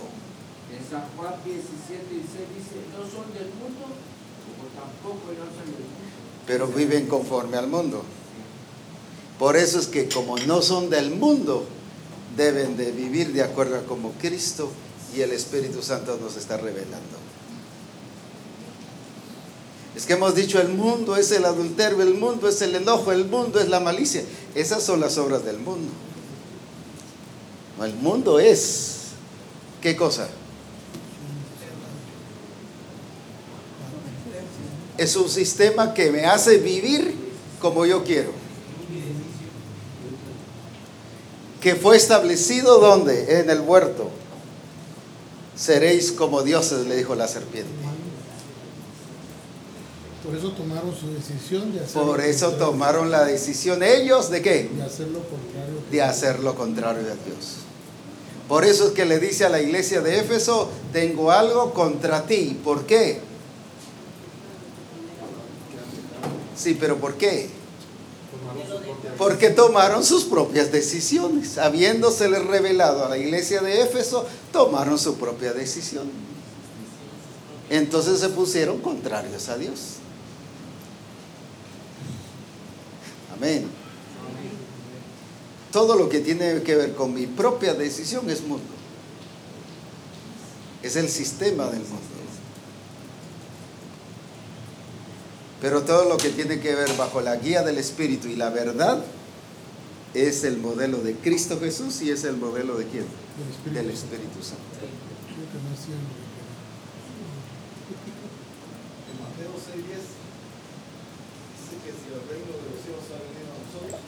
[0.73, 3.87] En San Juan 17, 16 dice, no son del mundo,
[4.47, 6.07] como tampoco no son del mundo.
[6.47, 8.01] pero viven conforme al mundo.
[9.37, 11.65] Por eso es que como no son del mundo,
[12.37, 14.71] deben de vivir de acuerdo a como Cristo
[15.15, 17.17] y el Espíritu Santo nos está revelando.
[19.95, 23.25] Es que hemos dicho el mundo es el adulterio, el mundo es el enojo, el
[23.25, 24.23] mundo es la malicia.
[24.55, 25.91] Esas son las obras del mundo.
[27.77, 29.09] No, el mundo es,
[29.81, 30.29] ¿qué cosa?
[34.97, 37.15] Es un sistema que me hace vivir
[37.59, 38.31] como yo quiero.
[41.59, 43.39] Que fue establecido donde?
[43.39, 44.09] En el huerto.
[45.61, 47.69] Seréis como dioses, le dijo la serpiente.
[50.25, 54.71] Por eso tomaron su decisión de hacer Por eso tomaron la decisión ellos de qué?
[54.73, 55.83] de hacer lo contrario.
[55.91, 57.57] De hacer lo contrario a Dios.
[58.47, 62.59] Por eso es que le dice a la iglesia de Éfeso, tengo algo contra ti.
[62.63, 63.19] ¿Por qué?
[66.57, 67.49] Sí, pero ¿por qué?
[69.21, 71.59] Porque tomaron sus propias decisiones.
[71.59, 76.09] Habiéndoseles revelado a la iglesia de Éfeso, tomaron su propia decisión.
[77.69, 79.97] Entonces se pusieron contrarios a Dios.
[83.37, 83.67] Amén.
[85.71, 88.73] Todo lo que tiene que ver con mi propia decisión es mundo.
[90.81, 92.20] Es el sistema del mundo.
[95.61, 99.03] Pero todo lo que tiene que ver bajo la guía del Espíritu y la verdad
[100.15, 103.05] es el modelo de Cristo Jesús y es el modelo de quién?
[103.05, 104.15] Del Espíritu Del Santo.
[104.15, 104.63] Espíritu Santo.
[104.81, 106.31] Creo que no hacían lo
[109.05, 110.01] En Mateo 6:10
[111.61, 114.01] dice que si el reino de los cielos ha venido a nosotros,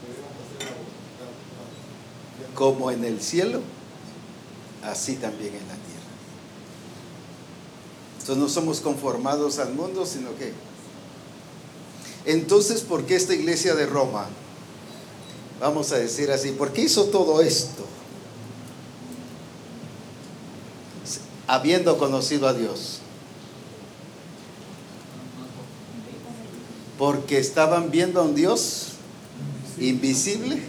[0.00, 2.54] debemos hacer la voluntad del Padre.
[2.54, 3.60] Como en el cielo,
[4.82, 5.91] así también en la tierra.
[8.22, 10.52] Entonces no somos conformados al mundo, sino que...
[12.24, 14.28] Entonces, ¿por qué esta iglesia de Roma?
[15.58, 17.84] Vamos a decir así, ¿por qué hizo todo esto?
[21.48, 23.00] Habiendo conocido a Dios.
[26.96, 28.90] Porque estaban viendo a un Dios
[29.80, 30.62] invisible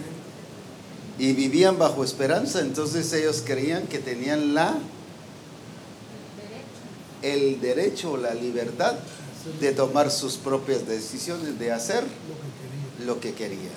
[1.20, 4.76] y vivían bajo esperanza, entonces ellos creían que tenían la
[7.24, 8.94] el derecho o la libertad
[9.60, 12.04] de tomar sus propias decisiones, de hacer
[13.04, 13.72] lo que quería.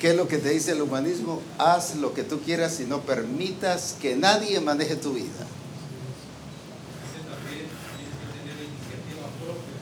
[0.00, 1.40] ¿Qué es lo que te dice el humanismo?
[1.58, 5.42] Haz lo que tú quieras y no permitas que nadie maneje tu vida.
[7.02, 9.74] Ese también tienes que tener iniciativa propia.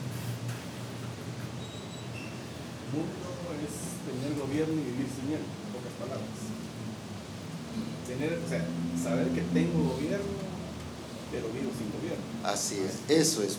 [2.97, 3.13] Mundo
[3.61, 3.77] es
[4.09, 6.33] tener gobierno y vivir sin él, en pocas palabras.
[8.07, 8.65] Tener, o sea,
[8.97, 10.33] saber que tengo gobierno,
[11.29, 12.25] pero vivo sin gobierno.
[12.57, 13.55] Así es, eso es.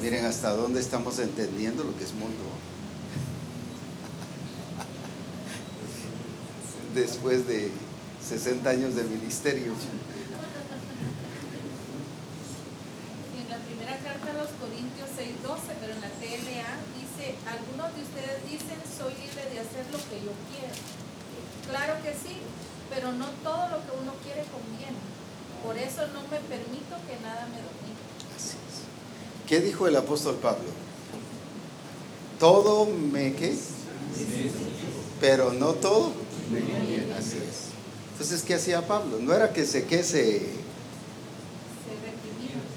[0.00, 2.38] Miren hasta dónde estamos entendiendo lo que es mundo.
[6.94, 7.72] Después de
[8.24, 9.72] 60 años de ministerio.
[13.34, 18.02] En la primera carta a los Corintios 6:12, pero en la TLA dice, algunos de
[18.02, 20.97] ustedes dicen, soy libre de hacer lo que yo quiero.
[21.68, 22.36] Claro que sí,
[22.88, 24.96] pero no todo lo que uno quiere conviene.
[25.62, 27.98] Por eso no me permito que nada me domine.
[28.36, 29.46] Así es.
[29.48, 30.68] ¿Qué dijo el apóstol Pablo?
[32.38, 33.54] Todo me qué,
[35.20, 36.12] pero no todo.
[37.18, 37.68] Así es.
[38.12, 39.18] Entonces, ¿qué hacía Pablo?
[39.20, 40.42] No era que se que se,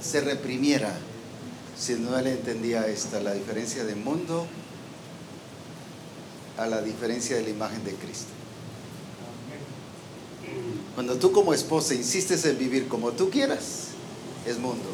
[0.01, 0.91] Se reprimiera,
[1.77, 4.47] sino él entendía esta, la diferencia de mundo
[6.57, 8.40] a la diferencia de la imagen de Cristo.
[10.95, 13.87] Cuando tú como esposa insistes en vivir como tú quieras,
[14.45, 14.89] es mundo.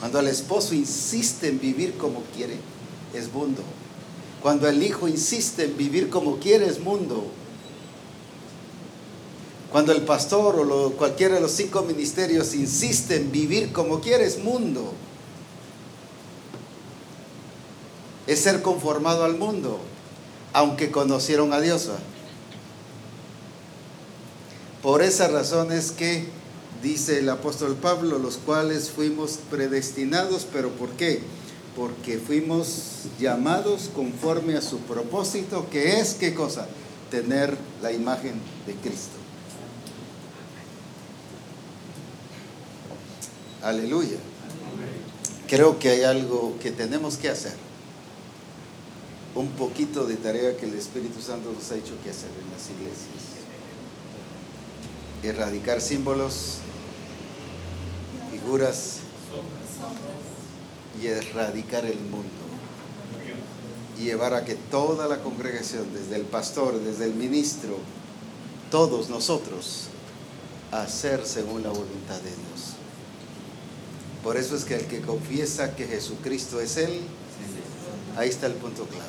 [0.00, 2.56] Cuando el esposo insiste en vivir como quiere,
[3.14, 3.62] es mundo.
[4.42, 7.24] Cuando el hijo insiste en vivir como quiere, es mundo.
[9.72, 14.24] Cuando el pastor o lo- cualquiera de los cinco ministerios insiste en vivir como quiere,
[14.26, 14.92] es mundo.
[18.26, 19.78] Es ser conformado al mundo,
[20.52, 21.88] aunque conocieron a Dios.
[24.86, 26.26] Por esa razón es que
[26.80, 31.22] dice el apóstol Pablo, los cuales fuimos predestinados, pero ¿por qué?
[31.74, 36.68] Porque fuimos llamados conforme a su propósito, que es qué cosa?
[37.10, 38.34] Tener la imagen
[38.64, 39.16] de Cristo.
[43.64, 44.18] Aleluya.
[45.48, 47.54] Creo que hay algo que tenemos que hacer.
[49.34, 52.70] Un poquito de tarea que el Espíritu Santo nos ha hecho que hacer en las
[52.70, 53.35] iglesias
[55.26, 56.58] erradicar símbolos,
[58.30, 58.98] figuras
[61.00, 62.28] y erradicar el mundo.
[63.98, 67.78] Y llevar a que toda la congregación, desde el pastor, desde el ministro,
[68.70, 69.88] todos nosotros,
[70.70, 72.74] hacer según la voluntad de Dios.
[74.22, 77.00] Por eso es que el que confiesa que Jesucristo es Él,
[78.16, 79.04] ahí está el punto clave.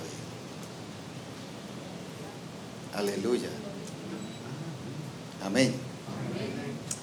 [2.93, 3.49] Aleluya.
[5.43, 5.86] Amén.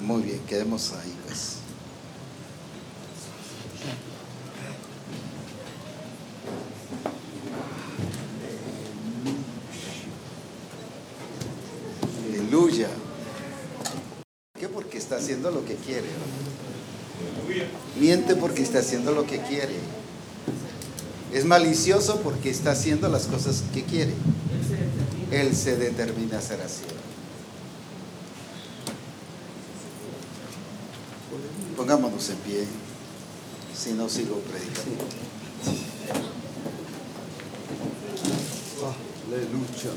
[0.04, 1.54] Muy bien, quedemos ahí pues.
[12.28, 12.88] Aleluya.
[14.60, 14.68] ¿Qué?
[14.68, 16.08] Porque está haciendo lo que quiere.
[17.98, 19.78] Miente porque está haciendo lo que quiere.
[21.32, 24.12] Es malicioso porque está haciendo las cosas que quiere.
[25.30, 26.82] Él se determina a ser así.
[31.84, 32.64] Pongámonos en pie,
[33.76, 35.04] si no sigo predicando.
[39.28, 39.90] Aleluya.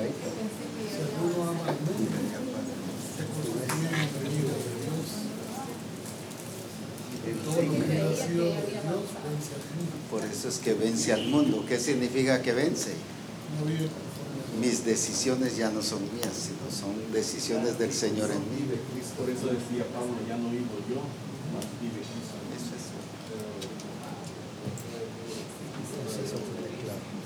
[0.00, 2.16] Si alguno ama al mundo,
[3.16, 3.64] se constituye
[4.20, 5.08] enemigo de Dios.
[7.44, 9.92] Todo lo que ha sido de Dios vence al mundo.
[10.10, 10.72] Por eso es que
[11.10, 11.64] vence al mundo.
[11.66, 12.92] ¿Qué significa que vence?
[14.60, 18.66] Mis decisiones ya no son mías, sino son decisiones del Señor en mí.
[19.16, 21.00] Por eso decía Pablo, ya no vivo yo,
[21.54, 22.34] mas vive Cristo.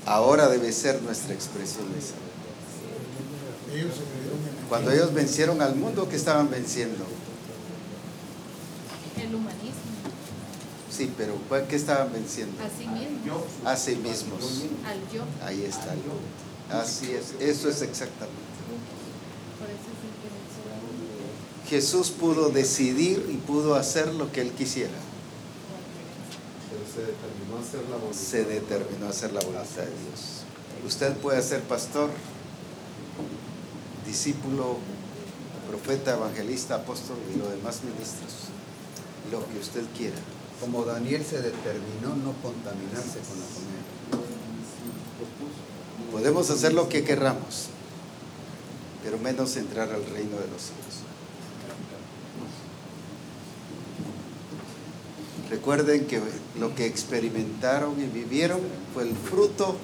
[0.05, 1.93] Ahora debe ser nuestra expresión en
[4.69, 7.03] Cuando ellos vencieron al mundo, ¿qué estaban venciendo?
[9.17, 9.64] El humanismo,
[10.95, 12.55] Sí, pero ¿cuál- ¿qué estaban venciendo?
[12.63, 14.41] a sí mismo, Yo, A sí mismos.
[14.85, 15.23] al yo.
[15.45, 15.93] Ahí está.
[16.71, 17.33] Así es.
[17.41, 18.39] Eso es exactamente.
[19.59, 21.69] Por eso es el que venció.
[21.69, 24.93] Jesús pudo decidir y pudo hacer lo que él quisiera.
[26.69, 28.19] Pero se determinó a hacer la voluntad.
[28.19, 30.43] Se determinó a hacer la voluntad de Dios.
[30.85, 32.09] Usted puede ser pastor,
[34.05, 34.77] discípulo,
[35.67, 38.49] profeta, evangelista, apóstol y los demás ministros.
[39.31, 40.15] Lo que usted quiera.
[40.65, 43.85] Como Daniel se determinó no contaminarse con la comida.
[46.11, 47.67] Podemos hacer lo que querramos,
[49.03, 51.03] pero menos entrar al reino de los cielos.
[55.51, 56.19] Recuerden que
[56.59, 58.59] lo que experimentaron y vivieron
[58.95, 59.77] fue el fruto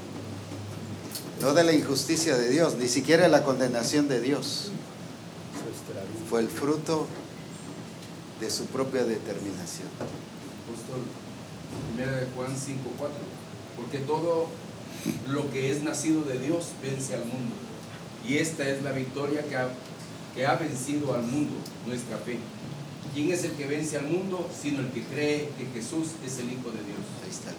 [1.41, 4.71] no de la injusticia de Dios, ni siquiera de la condenación de Dios.
[6.27, 7.05] Fue el fruto
[8.39, 9.87] de su propia determinación.
[10.63, 11.01] Apóstol,
[11.93, 13.09] primera de Juan 5.4,
[13.75, 14.47] porque todo
[15.29, 17.55] lo que es nacido de Dios vence al mundo.
[18.27, 19.69] Y esta es la victoria que ha,
[20.35, 21.55] que ha vencido al mundo,
[21.87, 22.37] nuestra fe.
[23.13, 26.51] ¿Quién es el que vence al mundo sino el que cree que Jesús es el
[26.51, 27.03] Hijo de Dios?
[27.23, 27.55] Ahí está el.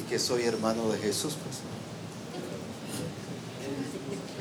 [0.00, 1.60] Y que soy hermano de Jesús, pues.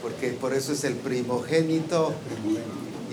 [0.01, 2.13] Porque por eso es el primogénito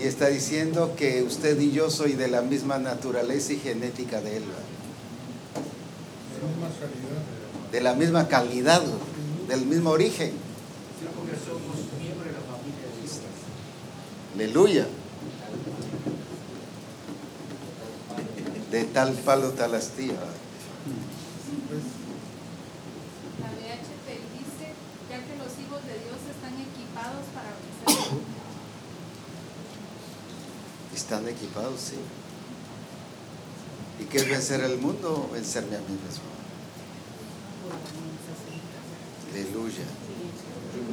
[0.03, 4.35] y está diciendo que usted y yo soy de la misma naturaleza y genética de
[4.37, 4.43] él,
[7.71, 8.81] de la misma calidad,
[9.47, 10.33] del mismo origen.
[14.35, 14.87] Aleluya.
[18.71, 20.15] De tal palo tal astilla.
[23.39, 24.73] La BHP dice,
[25.09, 28.43] ya que los hijos de Dios están equipados para vencer.
[31.03, 31.97] Están equipados, sí.
[33.99, 35.29] ¿Y qué es vencer el mundo?
[35.33, 36.23] Vencerme a mí mismo.
[39.29, 39.83] Aleluya.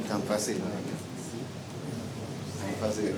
[0.08, 0.56] Tan fácil.
[2.58, 3.12] Tan fácil.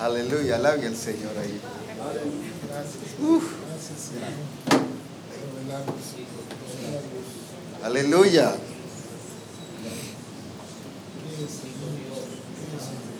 [0.00, 0.56] Aleluya.
[0.56, 1.60] Alabe al Señor ahí.
[3.22, 3.44] Uf.
[7.82, 8.54] Aleluya.
[11.36, 12.24] Sí, Señor.
[12.56, 13.14] Sí, Señor.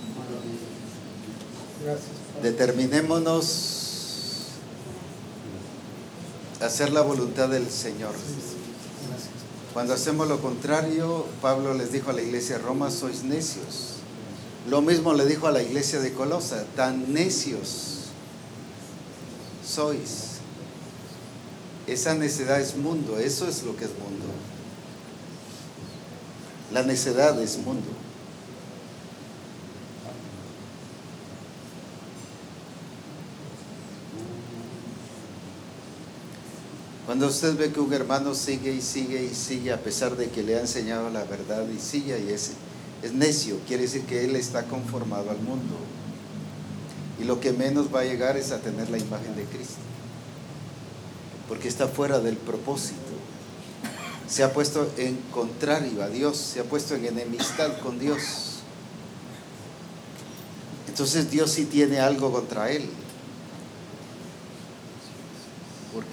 [1.84, 2.06] Gracias.
[2.42, 4.48] Determinémonos
[6.60, 8.14] a hacer la voluntad del Señor.
[9.74, 13.96] Cuando hacemos lo contrario, Pablo les dijo a la iglesia de Roma, sois necios.
[14.68, 18.04] Lo mismo le dijo a la iglesia de Colosa, tan necios
[19.66, 20.38] sois.
[21.86, 24.24] Esa necedad es mundo, eso es lo que es mundo.
[26.72, 27.88] La necedad es mundo.
[37.14, 40.42] Cuando usted ve que un hermano sigue y sigue y sigue a pesar de que
[40.42, 42.54] le ha enseñado la verdad y sigue y es,
[43.04, 45.76] es necio, quiere decir que él está conformado al mundo.
[47.20, 49.78] Y lo que menos va a llegar es a tener la imagen de Cristo.
[51.48, 52.98] Porque está fuera del propósito.
[54.28, 58.58] Se ha puesto en contrario a Dios, se ha puesto en enemistad con Dios.
[60.88, 62.90] Entonces Dios sí tiene algo contra él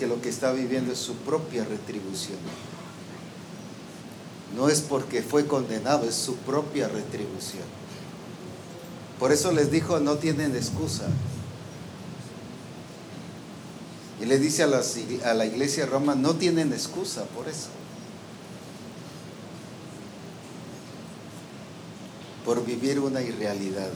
[0.01, 2.39] porque lo que está viviendo es su propia retribución.
[4.55, 7.65] No es porque fue condenado, es su propia retribución.
[9.19, 11.05] Por eso les dijo, no tienen excusa.
[14.19, 17.69] Y le dice a, la iglesia Roma, no tienen excusa por eso.
[22.43, 23.91] Por vivir una irrealidad.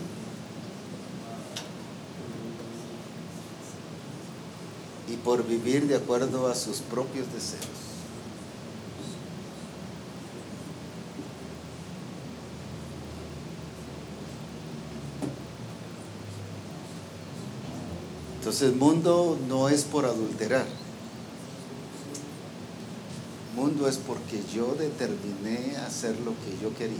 [5.07, 7.85] Y por vivir de acuerdo a sus propios deseos.
[18.45, 20.67] Entonces, mundo no es por adulterar.
[23.55, 26.97] Mundo es porque yo determiné hacer lo que yo quería.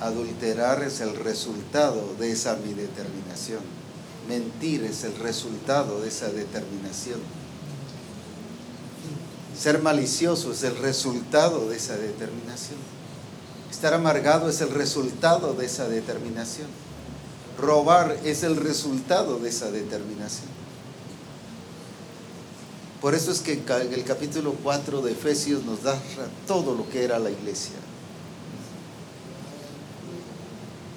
[0.00, 3.77] Adulterar es el resultado de esa mi determinación.
[4.28, 7.20] Mentir es el resultado de esa determinación.
[9.58, 12.78] Ser malicioso es el resultado de esa determinación.
[13.70, 16.68] Estar amargado es el resultado de esa determinación.
[17.58, 20.48] Robar es el resultado de esa determinación.
[23.00, 25.96] Por eso es que en el capítulo 4 de Efesios nos da
[26.46, 27.76] todo lo que era la iglesia.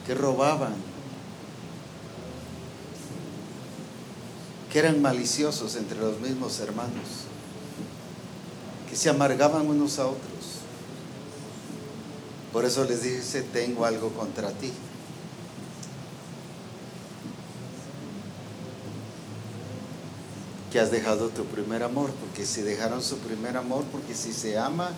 [0.05, 0.73] Que robaban,
[4.71, 7.25] que eran maliciosos entre los mismos hermanos,
[8.89, 10.61] que se amargaban unos a otros.
[12.53, 14.71] Por eso les dice, tengo algo contra ti.
[20.71, 24.57] que has dejado tu primer amor, porque si dejaron su primer amor, porque si se
[24.57, 24.91] ama,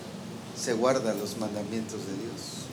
[0.56, 2.64] se guarda los mandamientos de Dios.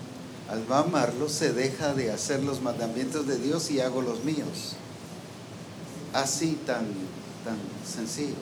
[0.50, 4.76] Al amarlo, se deja de hacer los mandamientos de Dios y hago los míos.
[6.12, 6.86] Así tan,
[7.44, 8.34] tan sencillo.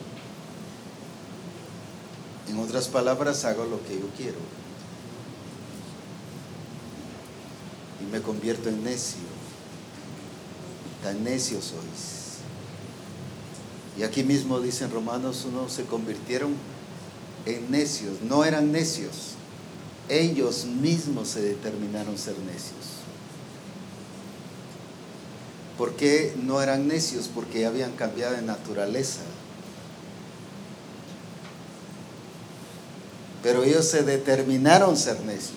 [2.47, 4.39] En otras palabras, hago lo que yo quiero.
[8.01, 9.19] Y me convierto en necio.
[11.03, 12.19] Tan necio sois.
[13.97, 16.55] Y aquí mismo dicen Romanos 1, se convirtieron
[17.45, 19.33] en necios, no eran necios,
[20.07, 22.98] ellos mismos se determinaron ser necios.
[25.79, 27.29] ¿Por qué no eran necios?
[27.33, 29.21] Porque habían cambiado de naturaleza.
[33.41, 35.55] Pero ellos se determinaron ser necios.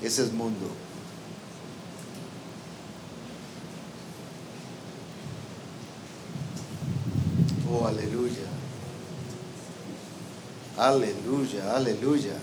[0.00, 0.68] Ese es mundo.
[7.68, 8.46] Oh, aleluya.
[10.78, 12.34] Aleluya, aleluya.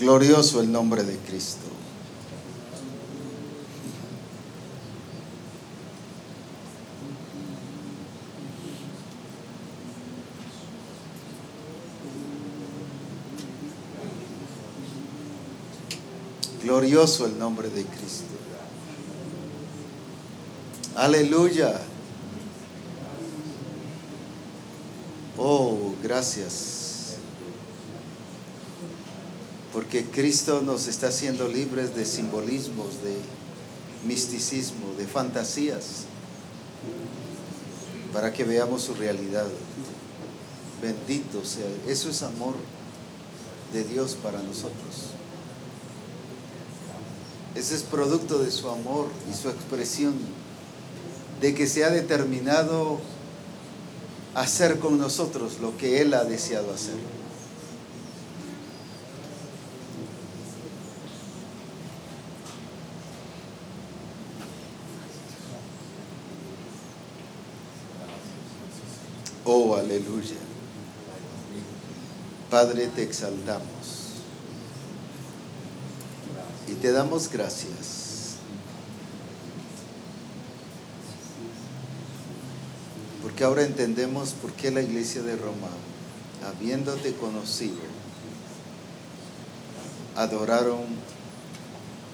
[0.00, 1.66] Glorioso el nombre de Cristo.
[16.62, 18.24] Glorioso el nombre de Cristo.
[20.94, 21.80] Aleluya.
[25.36, 26.77] Oh, gracias.
[29.78, 33.14] Porque Cristo nos está haciendo libres de simbolismos, de
[34.08, 36.06] misticismo, de fantasías,
[38.12, 39.46] para que veamos su realidad.
[40.82, 41.68] Bendito sea.
[41.86, 42.54] Eso es amor
[43.72, 45.12] de Dios para nosotros.
[47.54, 50.14] Ese es producto de su amor y su expresión,
[51.40, 52.98] de que se ha determinado
[54.34, 56.96] hacer con nosotros lo que Él ha deseado hacer.
[69.50, 70.36] Oh, aleluya.
[72.50, 73.64] Padre, te exaltamos
[76.66, 78.36] y te damos gracias.
[83.22, 85.68] Porque ahora entendemos por qué la iglesia de Roma,
[86.46, 87.76] habiéndote conocido,
[90.16, 90.84] adoraron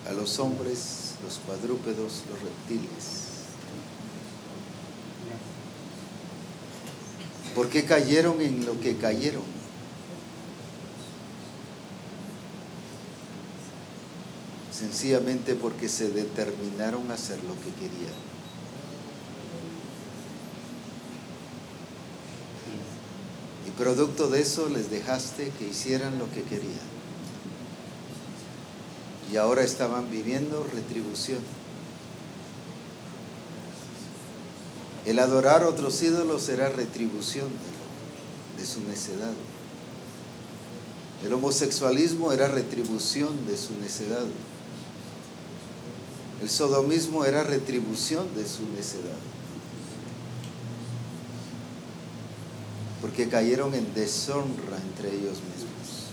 [0.08, 3.33] a los hombres, los cuadrúpedos, los reptiles.
[7.54, 9.42] ¿Por qué cayeron en lo que cayeron?
[14.72, 18.14] Sencillamente porque se determinaron a hacer lo que querían.
[23.68, 26.94] Y producto de eso les dejaste que hicieran lo que querían.
[29.32, 31.38] Y ahora estaban viviendo retribución.
[35.06, 39.32] El adorar otros ídolos era retribución de, de su necedad.
[41.24, 44.24] El homosexualismo era retribución de su necedad.
[46.42, 49.18] El sodomismo era retribución de su necedad.
[53.00, 56.08] Porque cayeron en deshonra entre ellos mismos.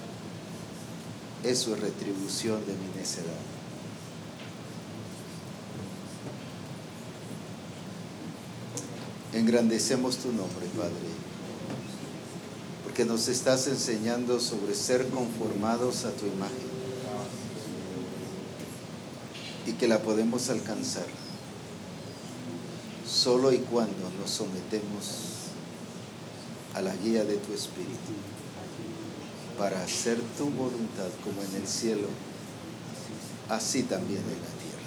[1.44, 3.61] Eso es retribución de mi necedad.
[9.42, 10.94] Engrandecemos tu nombre, Padre,
[12.84, 16.70] porque nos estás enseñando sobre ser conformados a tu imagen
[19.66, 21.08] y que la podemos alcanzar
[23.10, 25.50] solo y cuando nos sometemos
[26.76, 28.14] a la guía de tu Espíritu
[29.58, 32.10] para hacer tu voluntad como en el cielo,
[33.50, 34.82] así también en la tierra.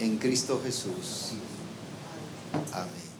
[0.00, 1.32] En Cristo Jesús.
[2.72, 3.13] Amén.